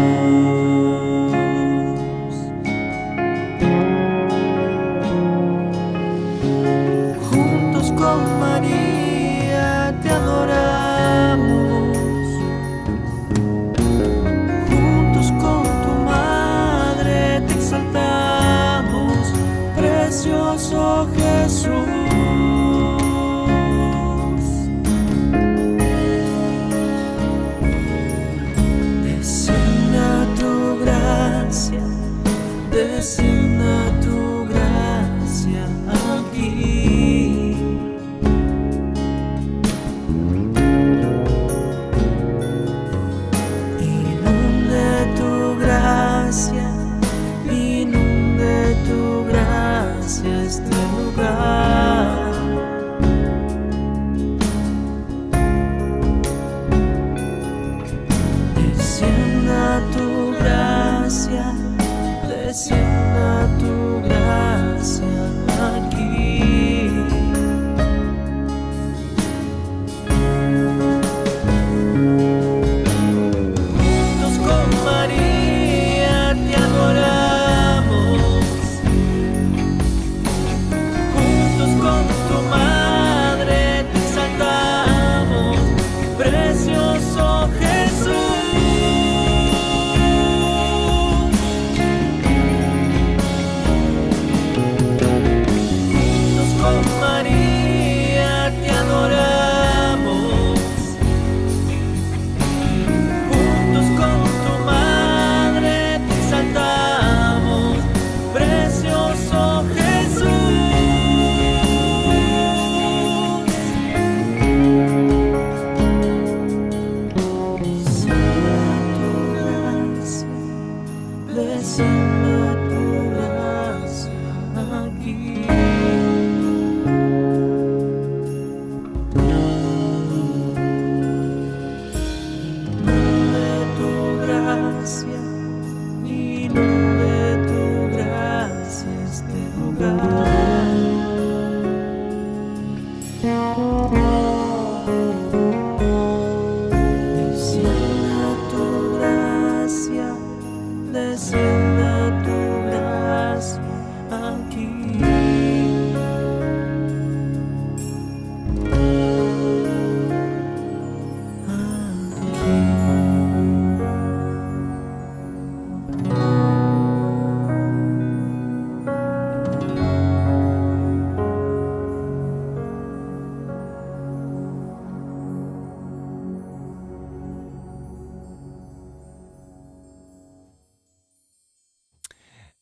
Jesús. 0.01 0.69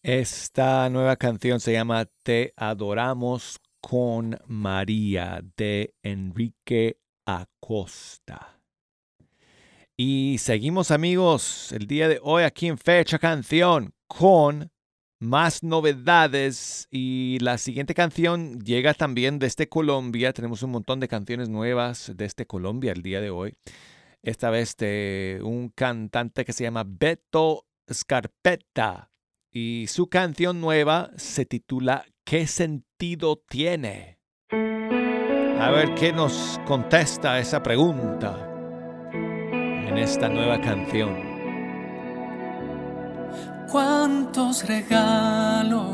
Esta 0.09 0.89
nueva 0.89 1.17
canción 1.17 1.61
se 1.61 1.73
llama 1.75 2.07
Te 2.23 2.55
adoramos 2.57 3.61
con 3.79 4.39
María 4.47 5.43
de 5.59 5.93
Enrique 6.03 6.99
Acosta. 7.27 8.59
Y 9.99 10.39
seguimos 10.39 10.93
amigos 10.93 11.73
el 11.73 11.87
día 11.87 12.09
de 12.09 12.21
hoy 12.23 12.45
aquí 12.45 12.69
en 12.69 12.79
Fecha 12.79 13.19
Canción 13.19 13.93
con 14.07 14.73
más 15.21 15.63
novedades 15.63 16.89
y 16.91 17.39
la 17.41 17.59
siguiente 17.59 17.93
canción 17.93 18.61
llega 18.61 18.95
también 18.95 19.39
desde 19.39 19.69
Colombia. 19.69 20.33
Tenemos 20.33 20.63
un 20.63 20.71
montón 20.71 21.01
de 21.01 21.09
canciones 21.09 21.51
nuevas 21.51 22.13
desde 22.17 22.47
Colombia 22.47 22.93
el 22.93 23.03
día 23.03 23.21
de 23.21 23.29
hoy. 23.29 23.59
Esta 24.23 24.49
vez 24.49 24.75
de 24.79 25.41
un 25.43 25.69
cantante 25.69 26.47
que 26.47 26.55
se 26.55 26.65
llama 26.65 26.85
Beto 26.87 27.67
Scarpetta 27.93 29.11
y 29.59 29.89
su 29.89 30.09
canción 30.09 30.61
nueva 30.61 31.11
se 31.17 31.45
titula 31.45 32.05
¿Qué 32.25 32.47
sentido 32.47 33.43
tiene? 33.49 34.21
A 34.53 35.71
ver 35.73 35.97
qué 35.97 36.13
nos 36.13 36.61
contesta 36.65 37.41
esa 37.41 37.61
pregunta 37.61 38.49
en 39.13 39.99
esta 39.99 40.29
nueva 40.29 40.61
canción. 40.61 41.17
Cuántos 43.69 44.65
regalos, 44.69 45.91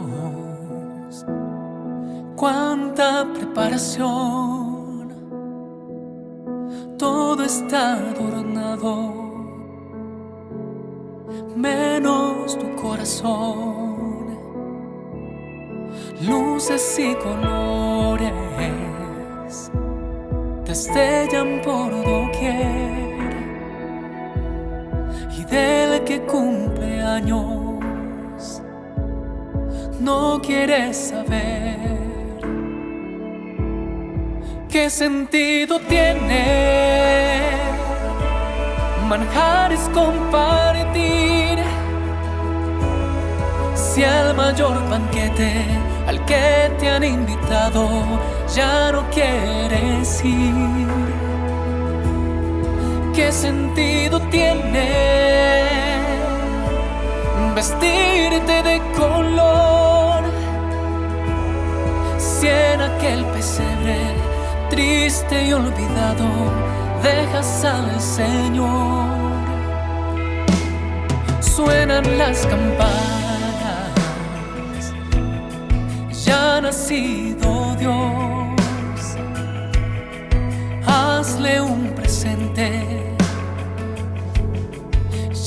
cuánta 2.36 3.26
preparación, 3.32 5.08
todo 6.98 7.42
está 7.42 7.94
adornado, 7.94 9.23
menos 11.56 12.58
tu 12.58 12.74
corazón, 12.76 14.26
luces 16.20 16.98
y 16.98 17.14
colores, 17.14 18.30
te 20.64 20.70
destellan 20.70 21.60
por 21.62 21.90
doquier. 21.90 23.14
Y 25.36 25.44
del 25.44 26.04
que 26.04 26.20
cumple 26.22 27.00
años 27.02 28.62
no 30.00 30.40
quieres 30.42 30.96
saber 30.96 31.78
qué 34.68 34.90
sentido 34.90 35.80
tiene 35.88 37.73
manjares 39.16 39.88
compartir 39.94 41.56
si 43.76 44.02
el 44.02 44.34
mayor 44.34 44.76
banquete 44.90 45.52
al 46.08 46.18
que 46.24 46.72
te 46.78 46.90
han 46.90 47.04
invitado 47.04 47.82
ya 48.52 48.90
no 48.90 49.08
quieres 49.10 50.24
ir. 50.24 50.88
¿Qué 53.14 53.30
sentido 53.30 54.20
tiene 54.34 54.88
vestirte 57.54 58.56
de 58.68 58.76
color 58.98 60.22
si 62.18 62.48
en 62.48 62.80
aquel 62.80 63.24
pesebre 63.26 63.96
triste 64.70 65.44
y 65.44 65.52
olvidado 65.52 66.83
dejas 67.04 67.64
al 67.64 68.00
Señor? 68.00 69.04
Suenan 71.40 72.18
las 72.18 72.46
campanas 72.46 73.14
ya 76.24 76.60
nacido 76.60 77.76
Dios. 77.78 79.00
Hazle 80.86 81.60
un 81.60 81.92
presente, 81.94 83.14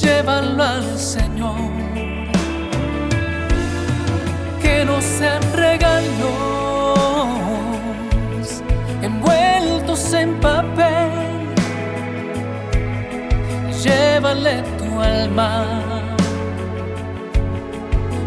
llévalo 0.01 0.63
al 0.63 0.97
Señor. 0.97 1.55
Que 4.61 4.85
no 4.85 5.01
sean 5.01 5.46
Llévale 14.37 14.63
tu 14.77 14.99
alma 14.99 15.65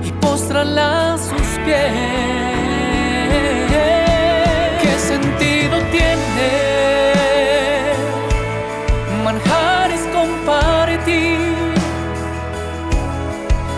y 0.03 0.11
póstrala 0.13 1.15
a 1.15 1.19
sus 1.19 1.49
pies. 1.65 1.93
¿Qué 4.83 4.99
sentido 4.99 5.79
tiene 5.93 6.51
manjares 9.25 10.01
compartir 10.13 11.39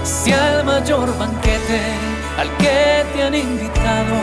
si 0.02 0.32
al 0.32 0.64
mayor 0.64 1.16
banquete 1.18 1.80
al 2.38 2.48
que 2.56 3.04
te 3.14 3.22
han 3.22 3.34
invitado 3.34 4.16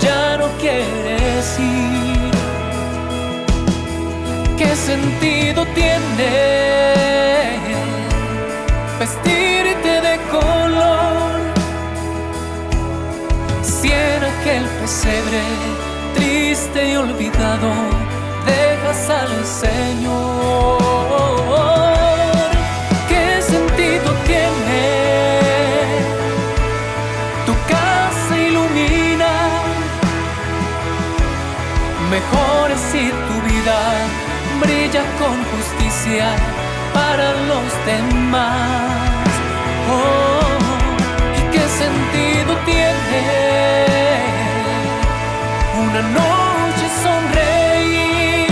ya 0.00 0.38
no 0.38 0.46
quieres 0.60 1.58
ir? 1.58 1.73
¿Qué 4.64 4.74
sentido 4.76 5.66
tiene 5.74 6.30
vestirte 8.98 10.00
de 10.00 10.18
color? 10.30 11.40
Si 13.62 13.88
en 13.92 14.24
aquel 14.24 14.64
pesebre 14.80 15.42
triste 16.14 16.88
y 16.92 16.96
olvidado 16.96 17.70
dejas 18.46 19.10
al 19.10 19.44
Señor, 19.44 20.78
para 36.92 37.32
los 37.32 37.72
demás. 37.86 39.28
Oh, 39.90 40.58
¿y 41.38 41.42
qué 41.50 41.66
sentido 41.66 42.54
tiene 42.66 43.22
una 45.82 46.02
noche 46.02 46.86
sonreír? 47.02 48.50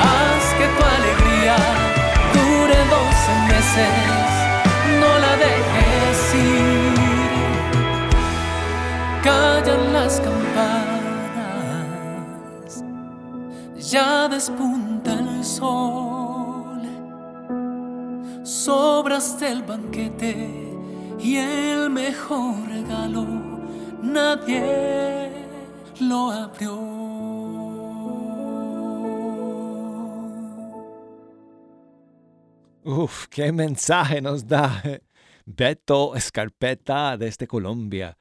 Haz 0.00 0.44
que 0.58 0.66
tu 0.76 0.82
alegría 0.96 1.56
dure 2.32 2.78
doce 2.94 3.32
meses, 3.48 4.07
despunta 14.28 15.12
el 15.12 15.44
sol, 15.44 16.82
sobras 18.42 19.38
del 19.40 19.62
banquete 19.62 20.34
y 21.20 21.36
el 21.36 21.90
mejor 21.90 22.68
regalo 22.68 23.48
nadie 24.02 25.46
lo 26.00 26.30
abrió. 26.30 26.98
Uf, 32.84 33.26
qué 33.28 33.52
mensaje 33.52 34.20
nos 34.22 34.46
da 34.46 34.82
Beto 35.44 36.14
Escarpeta 36.14 37.16
desde 37.16 37.46
Colombia 37.46 38.16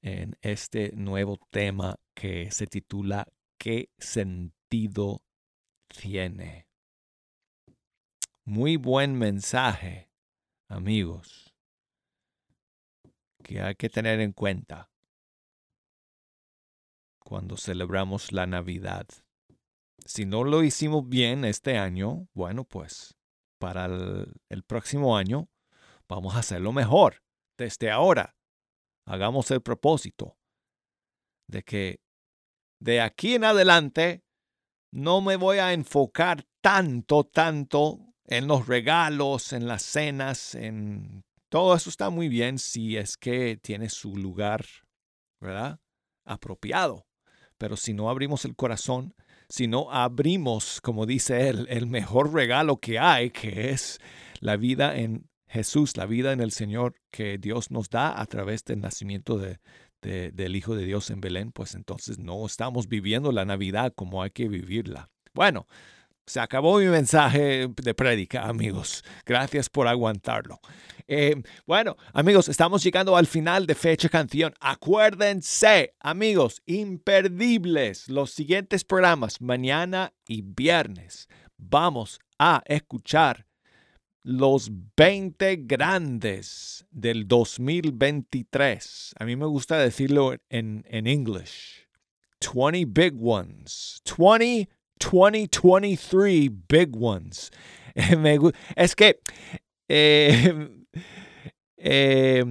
en 0.00 0.36
este 0.40 0.92
nuevo 0.94 1.38
tema 1.50 1.96
que 2.14 2.50
se 2.50 2.66
titula 2.66 3.26
¿Qué 3.58 3.90
sentido 3.98 5.22
tiene? 5.92 6.66
Muy 8.44 8.76
buen 8.76 9.16
mensaje, 9.16 10.10
amigos, 10.68 11.54
que 13.42 13.60
hay 13.60 13.74
que 13.76 13.88
tener 13.88 14.20
en 14.20 14.32
cuenta 14.32 14.90
cuando 17.24 17.56
celebramos 17.56 18.32
la 18.32 18.46
Navidad. 18.46 19.06
Si 20.04 20.26
no 20.26 20.42
lo 20.42 20.64
hicimos 20.64 21.08
bien 21.08 21.44
este 21.44 21.78
año, 21.78 22.28
bueno, 22.34 22.64
pues 22.64 23.16
para 23.58 23.84
el, 23.84 24.34
el 24.48 24.64
próximo 24.64 25.16
año 25.16 25.48
vamos 26.08 26.34
a 26.34 26.40
hacerlo 26.40 26.72
mejor 26.72 27.22
desde 27.56 27.90
ahora. 27.90 28.36
Hagamos 29.06 29.50
el 29.50 29.62
propósito 29.62 30.36
de 31.46 31.62
que 31.62 32.00
de 32.80 33.00
aquí 33.00 33.34
en 33.34 33.44
adelante 33.44 34.24
no 34.92 35.20
me 35.22 35.36
voy 35.36 35.58
a 35.58 35.72
enfocar 35.72 36.46
tanto, 36.60 37.24
tanto 37.24 37.98
en 38.26 38.46
los 38.46 38.66
regalos, 38.68 39.52
en 39.52 39.66
las 39.66 39.82
cenas, 39.82 40.54
en 40.54 41.24
todo 41.48 41.74
eso 41.74 41.90
está 41.90 42.10
muy 42.10 42.28
bien 42.28 42.58
si 42.58 42.96
es 42.96 43.16
que 43.16 43.56
tiene 43.56 43.88
su 43.88 44.16
lugar, 44.16 44.64
¿verdad? 45.40 45.80
Apropiado. 46.24 47.06
Pero 47.58 47.76
si 47.76 47.94
no 47.94 48.08
abrimos 48.08 48.44
el 48.44 48.54
corazón, 48.54 49.14
si 49.48 49.66
no 49.66 49.90
abrimos, 49.90 50.80
como 50.80 51.06
dice 51.06 51.48
él, 51.48 51.66
el 51.70 51.86
mejor 51.86 52.32
regalo 52.32 52.78
que 52.78 52.98
hay, 52.98 53.30
que 53.30 53.70
es 53.70 53.98
la 54.40 54.56
vida 54.56 54.96
en 54.96 55.28
Jesús, 55.46 55.96
la 55.96 56.06
vida 56.06 56.32
en 56.32 56.40
el 56.40 56.52
Señor 56.52 56.94
que 57.10 57.38
Dios 57.38 57.70
nos 57.70 57.90
da 57.90 58.18
a 58.18 58.26
través 58.26 58.64
del 58.64 58.80
nacimiento 58.80 59.38
de, 59.38 59.58
de, 60.02 60.30
del 60.32 60.56
Hijo 60.56 60.74
de 60.74 60.84
Dios 60.84 61.10
en 61.10 61.20
Belén, 61.20 61.52
pues 61.52 61.74
entonces 61.74 62.18
no 62.18 62.44
estamos 62.44 62.88
viviendo 62.88 63.32
la 63.32 63.44
Navidad 63.44 63.92
como 63.94 64.22
hay 64.22 64.30
que 64.30 64.48
vivirla. 64.48 65.08
Bueno, 65.32 65.66
se 66.26 66.40
acabó 66.40 66.78
mi 66.78 66.86
mensaje 66.86 67.68
de 67.68 67.94
prédica, 67.94 68.46
amigos. 68.46 69.04
Gracias 69.24 69.68
por 69.68 69.88
aguantarlo. 69.88 70.60
Eh, 71.08 71.42
bueno, 71.66 71.96
amigos, 72.12 72.48
estamos 72.48 72.82
llegando 72.82 73.16
al 73.16 73.26
final 73.26 73.66
de 73.66 73.74
Fecha 73.74 74.08
Canción. 74.08 74.54
Acuérdense, 74.60 75.94
amigos, 76.00 76.62
imperdibles, 76.66 78.08
los 78.08 78.30
siguientes 78.30 78.84
programas, 78.84 79.40
mañana 79.40 80.12
y 80.26 80.42
viernes. 80.42 81.28
Vamos 81.56 82.20
a 82.38 82.62
escuchar 82.66 83.46
los 84.22 84.70
20 84.96 85.56
grandes 85.64 86.86
del 86.90 87.26
2023. 87.26 89.14
A 89.18 89.24
mí 89.24 89.36
me 89.36 89.46
gusta 89.46 89.78
decirlo 89.78 90.34
en, 90.48 90.84
en 90.88 91.06
English. 91.06 91.88
20 92.40 92.84
big 92.86 93.14
ones. 93.20 94.02
20 94.04 94.68
2023 95.10 96.50
big 96.68 96.96
ones. 96.96 97.50
Me 98.18 98.38
es 98.76 98.94
que 98.94 99.20
eh, 99.88 100.68
eh, 101.76 102.44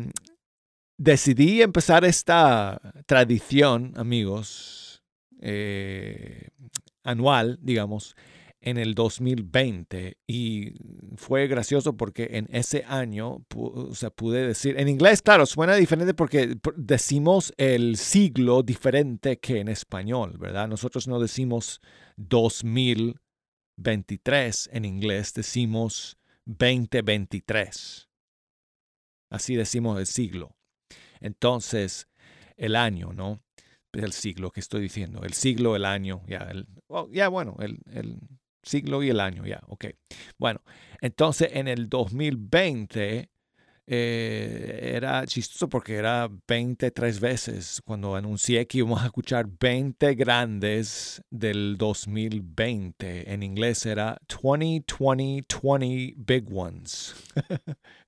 decidí 0.97 1.61
empezar 1.61 2.05
esta 2.05 2.79
tradición, 3.05 3.93
amigos, 3.95 5.03
eh, 5.39 6.49
anual, 7.03 7.57
digamos, 7.61 8.15
en 8.61 8.77
el 8.77 8.93
2020 8.93 10.19
y 10.27 10.75
fue 11.17 11.47
gracioso 11.47 11.97
porque 11.97 12.29
en 12.33 12.47
ese 12.51 12.83
año, 12.87 13.43
o 13.55 13.95
sea, 13.95 14.11
pude 14.11 14.45
decir, 14.45 14.79
en 14.79 14.87
inglés, 14.87 15.23
claro, 15.23 15.47
suena 15.47 15.73
diferente 15.75 16.13
porque 16.13 16.55
decimos 16.75 17.51
el 17.57 17.97
siglo 17.97 18.61
diferente 18.61 19.39
que 19.39 19.59
en 19.59 19.67
español, 19.67 20.37
¿verdad? 20.37 20.67
Nosotros 20.67 21.07
no 21.07 21.19
decimos 21.19 21.81
2023 22.17 24.69
en 24.71 24.85
inglés, 24.85 25.33
decimos 25.33 26.19
2023. 26.45 28.11
Así 29.31 29.55
decimos 29.55 29.97
el 29.97 30.05
siglo. 30.05 30.55
Entonces, 31.19 32.07
el 32.57 32.75
año, 32.75 33.13
¿no? 33.13 33.41
El 33.93 34.13
siglo 34.13 34.51
que 34.51 34.59
estoy 34.59 34.81
diciendo, 34.81 35.23
el 35.23 35.33
siglo, 35.33 35.75
el 35.75 35.85
año, 35.85 36.21
ya, 36.27 36.47
el, 36.49 36.67
ya 37.11 37.27
bueno, 37.27 37.57
el, 37.59 37.79
el 37.91 38.19
siglo 38.63 39.03
y 39.03 39.09
el 39.09 39.19
año, 39.19 39.45
ya, 39.45 39.61
ok. 39.67 39.85
Bueno, 40.37 40.61
entonces 41.01 41.49
en 41.53 41.67
el 41.67 41.89
2020 41.89 43.29
eh, 43.93 44.93
era 44.95 45.25
chistoso 45.25 45.67
porque 45.67 45.95
era 45.95 46.29
23 46.47 47.19
veces 47.19 47.81
cuando 47.83 48.15
anuncié 48.15 48.65
que 48.65 48.77
íbamos 48.77 49.01
a 49.01 49.07
escuchar 49.07 49.47
20 49.59 50.15
grandes 50.15 51.21
del 51.29 51.77
2020. 51.77 53.33
En 53.33 53.43
inglés 53.43 53.85
era 53.85 54.17
20, 54.41 54.95
20, 54.97 55.45
20 55.61 56.13
big 56.15 56.45
ones. 56.53 57.15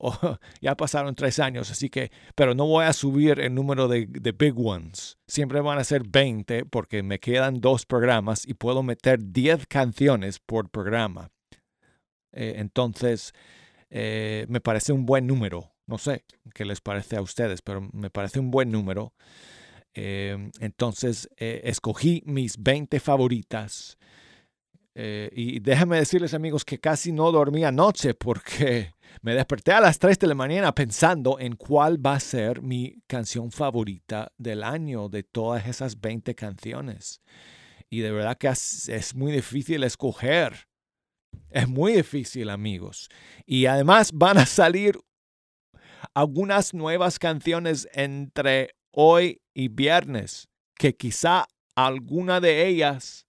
ya 0.60 0.76
pasaron 0.76 1.14
tres 1.14 1.38
años, 1.38 1.70
así 1.70 1.90
que, 1.90 2.10
pero 2.34 2.54
no 2.54 2.66
voy 2.66 2.84
a 2.84 2.92
subir 2.92 3.40
el 3.40 3.54
número 3.54 3.88
de, 3.88 4.06
big 4.06 4.58
ones. 4.58 5.18
Siempre 5.26 5.60
van 5.60 5.78
a 5.78 5.84
ser 5.84 6.02
20 6.06 6.64
porque 6.66 7.02
me 7.02 7.18
quedan 7.18 7.60
dos 7.60 7.86
programas 7.86 8.46
y 8.46 8.54
puedo 8.54 8.82
meter 8.82 9.20
10 9.22 9.66
canciones 9.66 10.38
por 10.38 10.70
programa. 10.70 11.30
Eh, 12.32 12.54
entonces, 12.56 13.32
eh, 13.90 14.46
me 14.48 14.60
parece 14.60 14.92
un 14.92 15.04
buen 15.06 15.26
número. 15.26 15.72
No 15.86 15.98
sé 15.98 16.24
qué 16.54 16.64
les 16.64 16.80
parece 16.80 17.16
a 17.16 17.22
ustedes, 17.22 17.62
pero 17.62 17.80
me 17.92 18.10
parece 18.10 18.38
un 18.40 18.50
buen 18.50 18.70
número. 18.70 19.12
Eh, 19.92 20.50
entonces, 20.60 21.28
escogí 21.36 22.22
mis 22.24 22.62
20 22.62 23.00
favoritas. 23.00 23.98
Y 24.94 25.60
déjenme 25.60 25.98
decirles 25.98 26.34
amigos 26.34 26.64
que 26.64 26.78
casi 26.78 27.12
no 27.12 27.30
dormí 27.30 27.64
anoche 27.64 28.14
porque 28.14 28.92
me 29.22 29.34
desperté 29.34 29.72
a 29.72 29.80
las 29.80 29.98
3 29.98 30.18
de 30.18 30.26
la 30.26 30.34
mañana 30.34 30.74
pensando 30.74 31.38
en 31.38 31.56
cuál 31.56 32.04
va 32.04 32.14
a 32.14 32.20
ser 32.20 32.62
mi 32.62 33.02
canción 33.06 33.50
favorita 33.50 34.32
del 34.36 34.62
año 34.62 35.08
de 35.08 35.22
todas 35.22 35.66
esas 35.66 36.00
20 36.00 36.34
canciones. 36.34 37.20
Y 37.88 38.00
de 38.00 38.12
verdad 38.12 38.38
que 38.38 38.48
es, 38.48 39.14
muy 39.14 39.32
difícil 39.32 39.82
escoger. 39.82 40.68
Es 41.50 41.68
muy 41.68 41.92
difícil, 41.92 42.48
amigos. 42.48 43.08
Y 43.44 43.66
además 43.66 44.12
van 44.12 44.38
a 44.38 44.46
salir 44.46 44.98
algunas 46.14 46.72
nuevas 46.72 47.18
canciones 47.18 47.88
entre 47.92 48.70
hoy 48.92 49.42
y 49.54 49.68
viernes, 49.68 50.48
que 50.76 50.94
quizá 50.96 51.46
alguna 51.74 52.40
de 52.40 52.66
ellas 52.66 53.26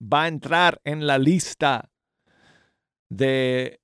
va 0.00 0.24
a 0.24 0.28
entrar 0.28 0.80
en 0.84 1.06
la 1.06 1.18
lista 1.18 1.90
de 3.08 3.80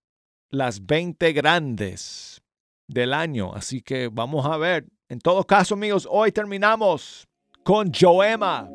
las 0.50 0.86
20 0.86 1.32
grandes 1.32 2.42
del 2.88 3.12
año. 3.12 3.52
Así 3.54 3.82
que 3.82 4.08
vamos 4.08 4.46
a 4.46 4.56
ver. 4.56 4.86
En 5.08 5.20
todo 5.20 5.44
caso, 5.44 5.74
amigos, 5.74 6.08
hoy 6.10 6.32
terminamos 6.32 7.28
con 7.62 7.92
Joema 7.92 8.68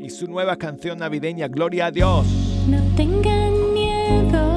y 0.00 0.10
su 0.10 0.26
nueva 0.26 0.56
canción 0.56 0.98
navideña, 0.98 1.48
Gloria 1.48 1.86
a 1.86 1.90
Dios. 1.90 2.26
No 2.68 2.82
tengan 2.96 3.74
miedo, 3.74 4.53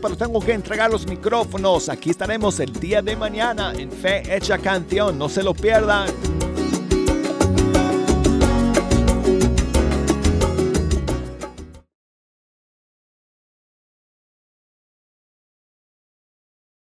pero 0.00 0.16
tengo 0.16 0.40
que 0.40 0.52
entregar 0.52 0.90
los 0.90 1.06
micrófonos. 1.06 1.90
Aquí 1.90 2.10
estaremos 2.10 2.58
el 2.60 2.72
día 2.72 3.02
de 3.02 3.14
mañana 3.14 3.74
en 3.74 3.90
Fe 3.90 4.22
Hecha 4.34 4.56
Canción. 4.56 5.18
No 5.18 5.28
se 5.28 5.42
lo 5.42 5.52
pierdan. 5.52 6.08